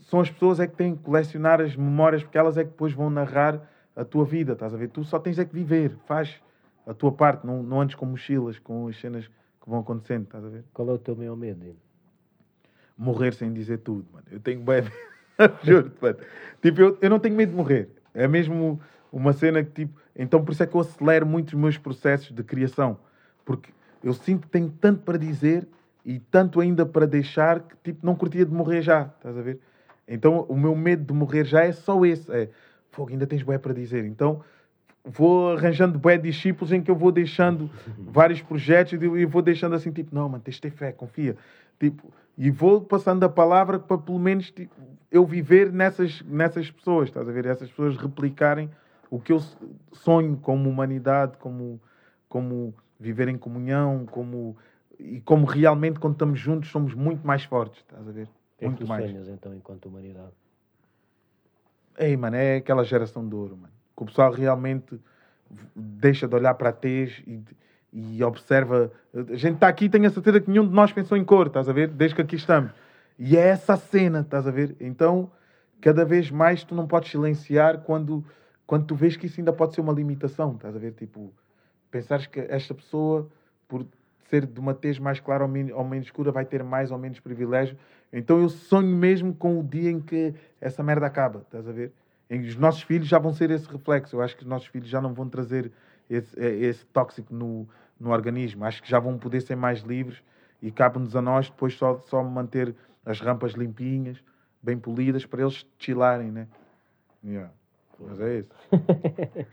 [0.04, 2.92] São as pessoas é que têm que colecionar as memórias, porque elas é que depois
[2.92, 3.60] vão narrar
[3.96, 4.88] a tua vida, estás a ver?
[4.88, 6.40] Tu só tens é que viver, faz
[6.86, 9.28] a tua parte, não, não andes com mochilas, com as cenas
[9.66, 10.64] que vão acontecendo, estás a ver?
[10.72, 11.60] Qual é o teu maior medo?
[12.96, 14.24] Morrer sem dizer tudo, mano.
[14.30, 14.84] Eu tenho bem.
[15.64, 16.16] Juro-te, mano.
[16.62, 17.88] Tipo, eu, eu não tenho medo de morrer.
[18.14, 18.80] É mesmo
[19.12, 20.00] uma cena que, tipo.
[20.14, 22.98] Então, por isso é que eu acelero muito os meus processos de criação.
[23.44, 23.70] Porque
[24.02, 25.66] eu sinto que tenho tanto para dizer
[26.04, 29.58] e tanto ainda para deixar que, tipo, não curtia de morrer já, estás a ver?
[30.06, 32.32] Então, o meu medo de morrer já é só esse.
[32.32, 32.48] É,
[32.92, 34.04] fogo, ainda tens bué para dizer.
[34.06, 34.42] Então
[35.06, 39.92] vou arranjando bué discípulos em que eu vou deixando vários projetos e vou deixando assim,
[39.92, 41.36] tipo, não, mano, tens de ter fé, confia.
[41.78, 44.74] Tipo, e vou passando a palavra para pelo menos tipo,
[45.10, 47.46] eu viver nessas, nessas pessoas, estás a ver?
[47.46, 48.68] Essas pessoas replicarem
[49.10, 49.40] o que eu
[49.92, 51.80] sonho como humanidade, como,
[52.28, 54.56] como viver em comunhão, como
[54.98, 58.28] e como realmente quando estamos juntos somos muito mais fortes, estás a ver?
[58.58, 59.04] É muito mais.
[59.04, 60.32] sonhas então enquanto humanidade?
[61.98, 63.75] Ei, mano, é aquela geração de ouro, mano.
[63.96, 65.00] Que o pessoal realmente
[65.74, 67.40] deixa de olhar para a tez e,
[67.92, 68.92] e observa.
[69.14, 71.46] A gente está aqui e tenho a certeza que nenhum de nós pensou em cor,
[71.46, 71.88] estás a ver?
[71.88, 72.72] Desde que aqui estamos.
[73.18, 74.76] E é essa cena, estás a ver?
[74.80, 75.30] Então,
[75.80, 78.24] cada vez mais tu não podes silenciar quando,
[78.66, 80.92] quando tu vês que isso ainda pode ser uma limitação, estás a ver?
[80.92, 81.32] Tipo,
[81.90, 83.28] pensares que esta pessoa,
[83.66, 83.86] por
[84.28, 87.20] ser de uma tez mais clara ou, ou menos escura, vai ter mais ou menos
[87.20, 87.76] privilégio.
[88.12, 91.92] Então eu sonho mesmo com o dia em que essa merda acaba, estás a ver?
[92.30, 94.16] Os nossos filhos já vão ser esse reflexo.
[94.16, 95.70] Eu acho que os nossos filhos já não vão trazer
[96.10, 97.68] esse, é, esse tóxico no,
[97.98, 98.64] no organismo.
[98.64, 100.22] Acho que já vão poder ser mais livres
[100.60, 102.74] e cabe-nos a nós depois só, só manter
[103.04, 104.22] as rampas limpinhas,
[104.62, 106.48] bem polidas, para eles chilarem, né?
[107.24, 107.52] Yeah.
[108.00, 108.50] Mas é isso.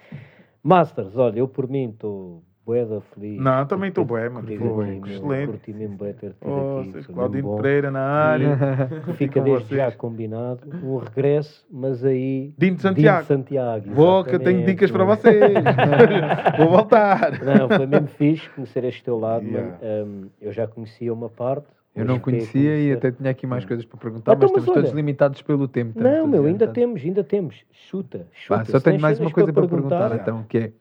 [0.63, 3.41] Masters, olha, eu por mim estou Boeda feliz.
[3.41, 4.47] Não, também estou bué, mano.
[4.47, 5.47] Foi excelente.
[5.47, 7.13] Curti mesmo bué ter tido oh, aqui.
[7.13, 8.57] Claudino Pereira na área.
[9.17, 12.53] Fica desde já combinado o regresso, mas aí...
[12.57, 13.21] Dinho de Santiago.
[13.21, 15.35] de Santiago, Vou, que eu tenho dicas para vocês.
[16.57, 17.43] Vou voltar.
[17.43, 19.77] Não, foi mesmo fixe conhecer este teu lado, yeah.
[19.83, 23.85] Um, eu já conhecia uma parte, eu não conhecia e até tinha aqui mais coisas
[23.85, 26.01] para perguntar, então, mas estamos todos limitados pelo tempo.
[26.01, 27.63] Não, meu, ainda temos, ainda temos.
[27.71, 28.65] Chuta, chuta.
[28.65, 30.71] só tenho mais uma coisa para perguntar, perguntar então, que é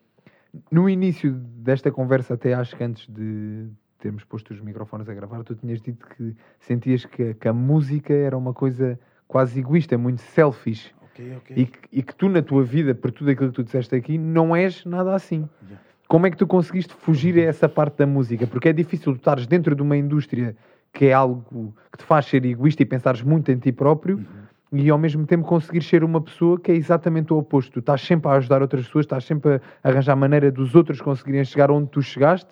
[0.71, 3.67] no início desta conversa, até acho que antes de
[3.99, 8.13] termos posto os microfones a gravar, tu tinhas dito que sentias que, que a música
[8.13, 10.93] era uma coisa quase egoísta, muito selfish.
[11.13, 11.55] Okay, okay.
[11.57, 14.17] E, que, e, que, tu, na tua vida, por tudo aquilo que tu disseste aqui,
[14.17, 15.47] não és nada assim.
[15.63, 15.83] Yeah.
[16.07, 18.45] Como é que tu conseguiste fugir a essa parte da música?
[18.45, 20.55] Porque é difícil tu estares dentro de uma indústria
[20.91, 24.17] que é algo que te faz ser egoísta e pensares muito em ti próprio.
[24.17, 24.43] Uhum
[24.73, 27.73] e ao mesmo tempo conseguir ser uma pessoa que é exatamente o oposto.
[27.73, 31.45] Tu estás sempre a ajudar outras pessoas, estás sempre a arranjar maneira dos outros conseguirem
[31.45, 32.49] chegar onde tu chegaste.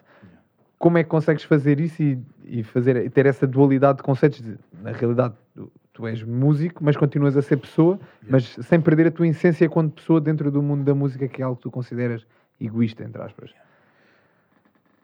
[0.78, 4.40] Como é que consegues fazer isso e, e fazer, ter essa dualidade de conceitos?
[4.40, 8.00] De, na realidade, tu, tu, és músico, mas continuas a ser pessoa,
[8.30, 11.46] mas sem perder a tua essência quando pessoa dentro do mundo da música, que é
[11.46, 12.26] algo que tu consideras
[12.60, 13.52] egoísta, entre aspas.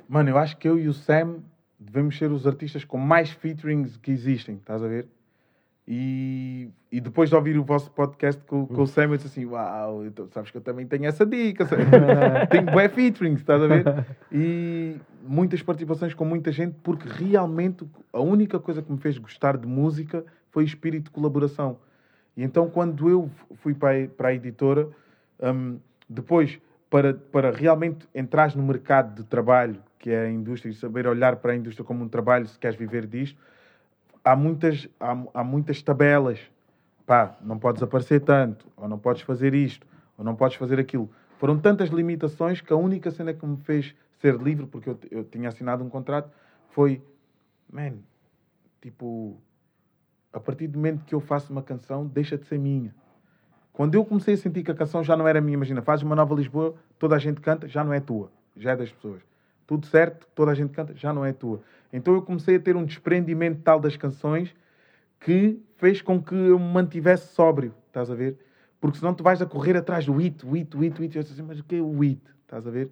[0.07, 1.37] Mano, eu acho que eu e o Sam
[1.79, 5.07] devemos ser os artistas com mais featurings que existem, estás a ver?
[5.87, 9.45] E, e depois de ouvir o vosso podcast com, com o Sam, eu disse assim:
[9.45, 11.65] Uau, então, sabes que eu também tenho essa dica.
[12.51, 14.05] tenho bué featurings, estás a ver?
[14.29, 19.55] E muitas participações com muita gente, porque realmente a única coisa que me fez gostar
[19.55, 21.77] de música foi o espírito de colaboração.
[22.35, 24.89] E então, quando eu fui para a, para a editora,
[25.41, 25.79] um,
[26.09, 26.59] depois,
[26.89, 31.37] para, para realmente entrar no mercado de trabalho, que é a indústria, e saber olhar
[31.37, 33.39] para a indústria como um trabalho, se queres viver disto,
[34.27, 36.39] há muitas, há, há muitas tabelas.
[37.05, 41.09] Pá, não podes aparecer tanto, ou não podes fazer isto, ou não podes fazer aquilo.
[41.37, 45.23] Foram tantas limitações que a única cena que me fez ser livre, porque eu, eu
[45.23, 46.29] tinha assinado um contrato,
[46.71, 47.01] foi,
[47.71, 47.93] man,
[48.81, 49.39] tipo,
[50.33, 52.93] a partir do momento que eu faço uma canção, deixa de ser minha.
[53.71, 56.15] Quando eu comecei a sentir que a canção já não era minha, imagina, fazes uma
[56.15, 59.21] nova Lisboa, toda a gente canta, já não é tua, já é das pessoas.
[59.67, 61.61] Tudo certo, toda a gente canta, já não é tua.
[61.91, 64.55] Então eu comecei a ter um desprendimento tal das canções
[65.19, 68.37] que fez com que eu me mantivesse sóbrio, estás a ver?
[68.79, 71.15] Porque senão tu vais a correr atrás do it, o it, o it, o it.
[71.15, 72.21] Eu disse assim, mas o que é o it?
[72.43, 72.89] Estás a ver?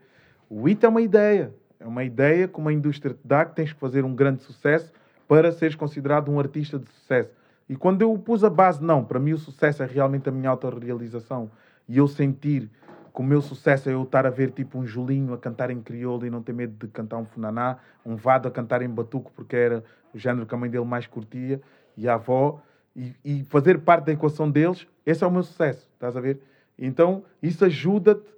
[0.49, 1.53] O it é uma ideia.
[1.79, 4.91] É uma ideia que uma indústria te dá que tens que fazer um grande sucesso
[5.27, 7.31] para seres considerado um artista de sucesso.
[7.69, 10.49] E quando eu pus a base, não, para mim o sucesso é realmente a minha
[10.49, 11.49] autorrealização
[11.87, 12.69] e eu sentir
[13.15, 15.81] que o meu sucesso é eu estar a ver tipo um Julinho a cantar em
[15.81, 19.31] crioulo e não ter medo de cantar um funaná, um vado a cantar em batuco
[19.33, 21.61] porque era o género que a mãe dele mais curtia
[21.95, 22.61] e a avó,
[22.93, 26.41] e, e fazer parte da equação deles, esse é o meu sucesso, estás a ver?
[26.77, 28.29] Então isso ajuda-te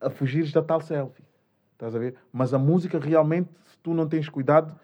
[0.00, 1.22] a fugires da tal selfie,
[1.72, 2.16] estás a ver?
[2.32, 4.74] Mas a música realmente, se tu não tens cuidado,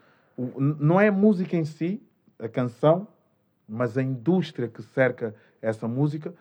[0.57, 2.01] não é a música em si,
[2.39, 3.09] a canção,
[3.69, 6.33] mas a indústria que cerca essa música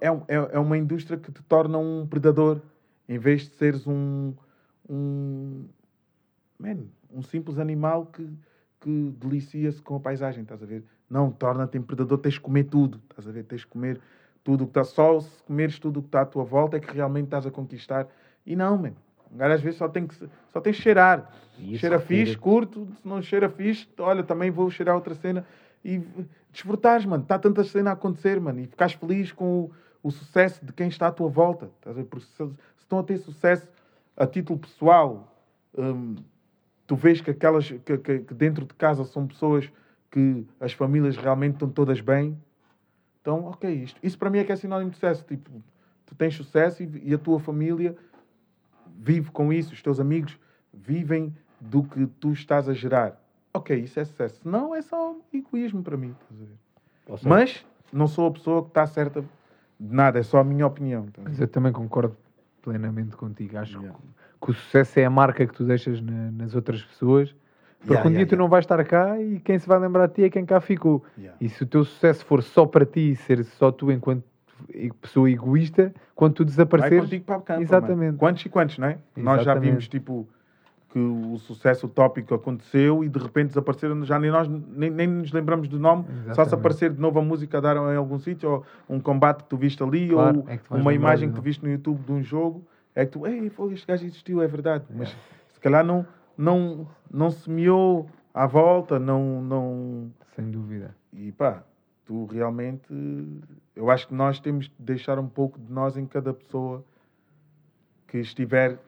[0.00, 2.60] é, é, é uma indústria que te torna um predador,
[3.08, 4.32] em vez de seres um,
[4.88, 5.64] um,
[6.58, 6.78] man,
[7.12, 8.28] um simples animal que,
[8.80, 10.84] que delicia-se com a paisagem, estás a ver?
[11.08, 13.44] Não, torna-te um predador, tens de comer tudo, estás a ver?
[13.44, 14.00] Tens de comer
[14.42, 16.80] tudo o que está só, se comeres tudo o que está à tua volta é
[16.80, 18.08] que realmente estás a conquistar.
[18.44, 18.92] E não, man.
[19.32, 21.32] Um gajo às vezes só tem que só tem que cheirar.
[21.58, 25.44] Isso, cheira fixe, curto, se não cheira fixe, olha, também vou cheirar outra cena
[25.86, 27.22] e desfrutares, mano.
[27.22, 28.58] Está tanta cena a acontecer, mano.
[28.58, 29.70] E ficares feliz com o,
[30.02, 31.70] o sucesso de quem está à tua volta.
[32.10, 33.68] Porque se, se, estão a ter sucesso
[34.16, 35.32] a título pessoal,
[35.78, 36.16] hum,
[36.86, 39.70] tu vês que aquelas que, que, que, dentro de casa são pessoas
[40.10, 42.36] que as famílias realmente estão todas bem.
[43.20, 44.00] Então, ok, isto.
[44.02, 45.24] Isso para mim é que é sinónimo de sucesso.
[45.24, 45.62] Tipo,
[46.04, 47.96] tu tens sucesso e, e a tua família
[48.98, 50.36] vive com isso, os teus amigos
[50.72, 53.20] vivem do que tu estás a gerar
[53.56, 54.40] ok, isso é sucesso.
[54.48, 56.14] Não, é só egoísmo para mim.
[57.22, 59.22] Mas não sou a pessoa que está certa
[59.78, 61.06] de nada, é só a minha opinião.
[61.22, 62.16] Mas eu também concordo
[62.62, 63.58] plenamente contigo.
[63.58, 63.98] Acho yeah.
[64.40, 67.34] que, o sucesso é a marca que tu deixas na, nas outras pessoas.
[67.78, 70.06] Porque yeah, um dia yeah, tu não vais estar cá e quem se vai lembrar
[70.08, 71.04] de ti é quem cá ficou.
[71.40, 74.24] E se o teu sucesso for só para ti e ser só tu enquanto
[75.00, 76.98] pessoa egoísta, quando tu desapareceres...
[76.98, 78.06] Vai contigo para o campo, Exatamente.
[78.06, 78.18] Mano.
[78.18, 78.90] Quantos e quantos, não é?
[78.92, 79.24] Exatamente.
[79.24, 80.26] Nós já vimos, tipo
[80.96, 85.30] que o sucesso utópico aconteceu e de repente desapareceram, já nem nós nem, nem nos
[85.30, 86.34] lembramos do nome, Exatamente.
[86.36, 89.50] só se aparecer de novo a música dar em algum sítio, ou um combate que
[89.50, 92.22] tu viste ali, claro, ou é uma imagem que tu viste no YouTube de um
[92.22, 94.94] jogo, é que tu, ei, foi, este gajo existiu, é verdade, é.
[94.96, 95.14] mas
[95.52, 100.10] se calhar não, não, não semeou à volta, não, não...
[100.34, 100.96] Sem dúvida.
[101.12, 101.62] E pá,
[102.06, 102.86] tu realmente,
[103.74, 106.82] eu acho que nós temos de deixar um pouco de nós em cada pessoa
[108.08, 108.78] que estiver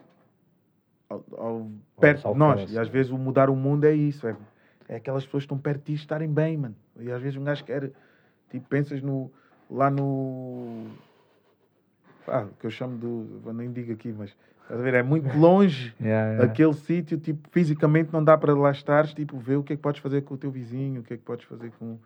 [1.08, 1.70] ao, ao,
[2.00, 2.72] perto de nós.
[2.72, 4.26] E às vezes o mudar o mundo é isso.
[4.26, 4.36] É,
[4.88, 6.76] é aquelas pessoas que estão perto de ti estarem bem, mano.
[6.98, 7.90] E às vezes um gajo quer.
[8.50, 9.30] Tipo, pensas no,
[9.70, 10.86] lá no.
[12.26, 13.52] Ah, que eu chamo do.
[13.52, 14.34] Nem digo aqui, mas.
[14.62, 14.94] Estás a ver?
[14.94, 16.44] É muito longe yeah, yeah.
[16.44, 19.82] aquele sítio, tipo, fisicamente não dá para lá estar, tipo, ver o que é que
[19.82, 21.98] podes fazer com o teu vizinho, o que é que podes fazer com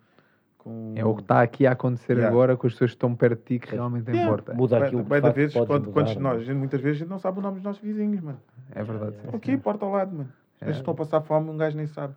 [0.63, 0.93] com...
[0.95, 2.29] É o que está aqui a acontecer yeah.
[2.29, 4.25] agora com as pessoas que estão perto de ti que realmente yeah.
[4.25, 4.53] importa.
[4.53, 7.63] Muda aquilo vezes, quando, quando nós, muitas vezes a gente não sabe o nome dos
[7.63, 8.39] nossos vizinhos, mano.
[8.73, 9.15] É verdade.
[9.31, 10.29] É, aqui, porta ao lado, mano.
[10.61, 12.15] Às vezes estão a passar fome um gajo nem sabe.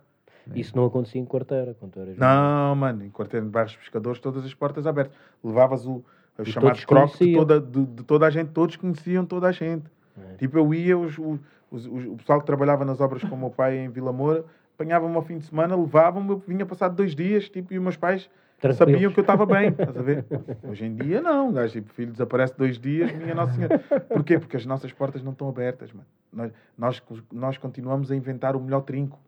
[0.55, 4.45] Isso não acontecia em quarteira, quando eras Não, mano, em quarteira, em bairros pescadores, todas
[4.45, 5.13] as portas abertas.
[5.43, 6.03] Levavas o,
[6.37, 9.85] o chamado croque de toda, de, de, toda a gente, todos conheciam toda a gente.
[10.17, 10.35] É.
[10.35, 13.49] Tipo, eu ia, os, os, os, o pessoal que trabalhava nas obras com o meu
[13.49, 14.45] pai em Vila Moura,
[14.77, 17.97] apanhava-me ao fim de semana, levavam-me, eu vinha passado dois dias, tipo, e os meus
[17.97, 18.29] pais
[18.75, 20.23] sabiam que eu estava bem, estás a ver?
[20.63, 23.79] Hoje em dia não, gajo, tipo, o filho desaparece dois dias, minha Nossa Senhora.
[23.79, 24.37] Porquê?
[24.37, 26.07] Porque as nossas portas não estão abertas, mano.
[26.31, 29.19] Nós, nós, nós continuamos a inventar o melhor trinco.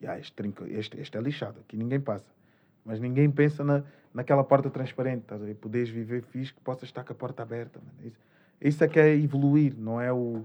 [0.00, 2.30] E, ah, este, trinco este, este é lixado, aqui ninguém passa.
[2.84, 3.82] Mas ninguém pensa na,
[4.12, 5.54] naquela porta transparente, estás a ver?
[5.54, 8.06] Poderes viver fixe que possas estar com a porta aberta, mano.
[8.06, 8.18] Isso,
[8.60, 10.44] isso é que é evoluir, não é o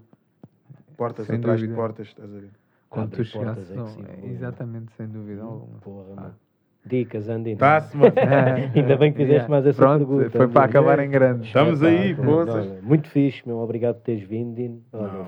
[0.95, 1.73] portas sem atrás dúvida.
[1.73, 2.49] de portas, estás a ver?
[2.95, 5.80] Quando tu chegaste, é não, é, exatamente, sem dúvida alguma.
[5.80, 6.31] Porra, ah.
[6.85, 7.57] Dicas, Andino.
[7.57, 8.13] Tá-se, mano.
[8.76, 9.49] Ainda bem que fizeste yeah.
[9.49, 10.30] mais essa Pronto, pergunta.
[10.30, 11.47] Foi para acabar em grande.
[11.47, 12.81] Estamos aí, forças.
[12.84, 13.57] Muito fixe, meu.
[13.57, 14.81] Obrigado por teres vindo, Dino.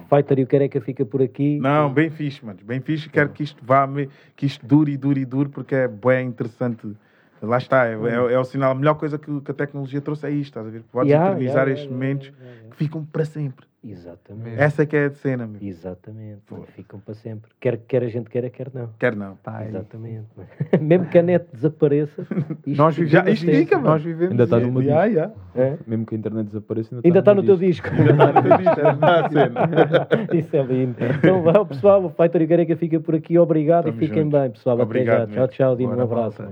[0.07, 1.59] Fighter e o Careca fica por aqui.
[1.59, 2.59] Não, bem fixe, mano.
[2.63, 3.09] Bem fixe.
[3.09, 3.89] Quero que isto vá,
[4.35, 6.95] que isto dure e dure e dure, porque é bem interessante.
[7.41, 8.71] Lá está, é, é, é, o sinal.
[8.71, 10.83] A melhor coisa que, que, a tecnologia trouxe é isto, estás a ver?
[10.91, 12.33] Podes yeah, eternizar yeah, estes yeah, momentos
[12.71, 13.67] que ficam para sempre.
[13.83, 14.59] Exatamente.
[14.59, 15.61] Essa é que é a cena, meu.
[15.61, 16.41] Exatamente.
[16.47, 16.57] Pô.
[16.75, 17.49] Ficam para sempre.
[17.59, 18.89] Quer, quer a gente queira, quer não.
[18.99, 19.35] Quer não.
[19.37, 20.27] Tá Exatamente.
[20.81, 22.27] Mesmo que a net desapareça,
[22.65, 24.31] nós vivemos já, isto fica, nós vivemos.
[24.31, 25.33] Ainda está no meu yeah, yeah.
[25.55, 25.77] É?
[25.85, 27.87] Mesmo que a internet desapareça, ainda, ainda está no, no teu disco.
[27.87, 30.35] Ainda está no teu disco.
[30.35, 30.95] Isso é lindo.
[31.19, 33.37] Então, vai, pessoal, o Fighter e Gareca fica por aqui.
[33.37, 34.39] Obrigado Estamos e fiquem juntos.
[34.39, 34.79] bem, pessoal.
[34.79, 35.47] Obrigado, Até já.
[35.47, 35.95] Tchau, tchau, Dino.
[35.95, 36.43] Um abraço.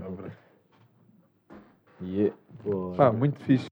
[2.01, 2.35] Yeah.
[2.97, 3.67] Pá, muito fixe.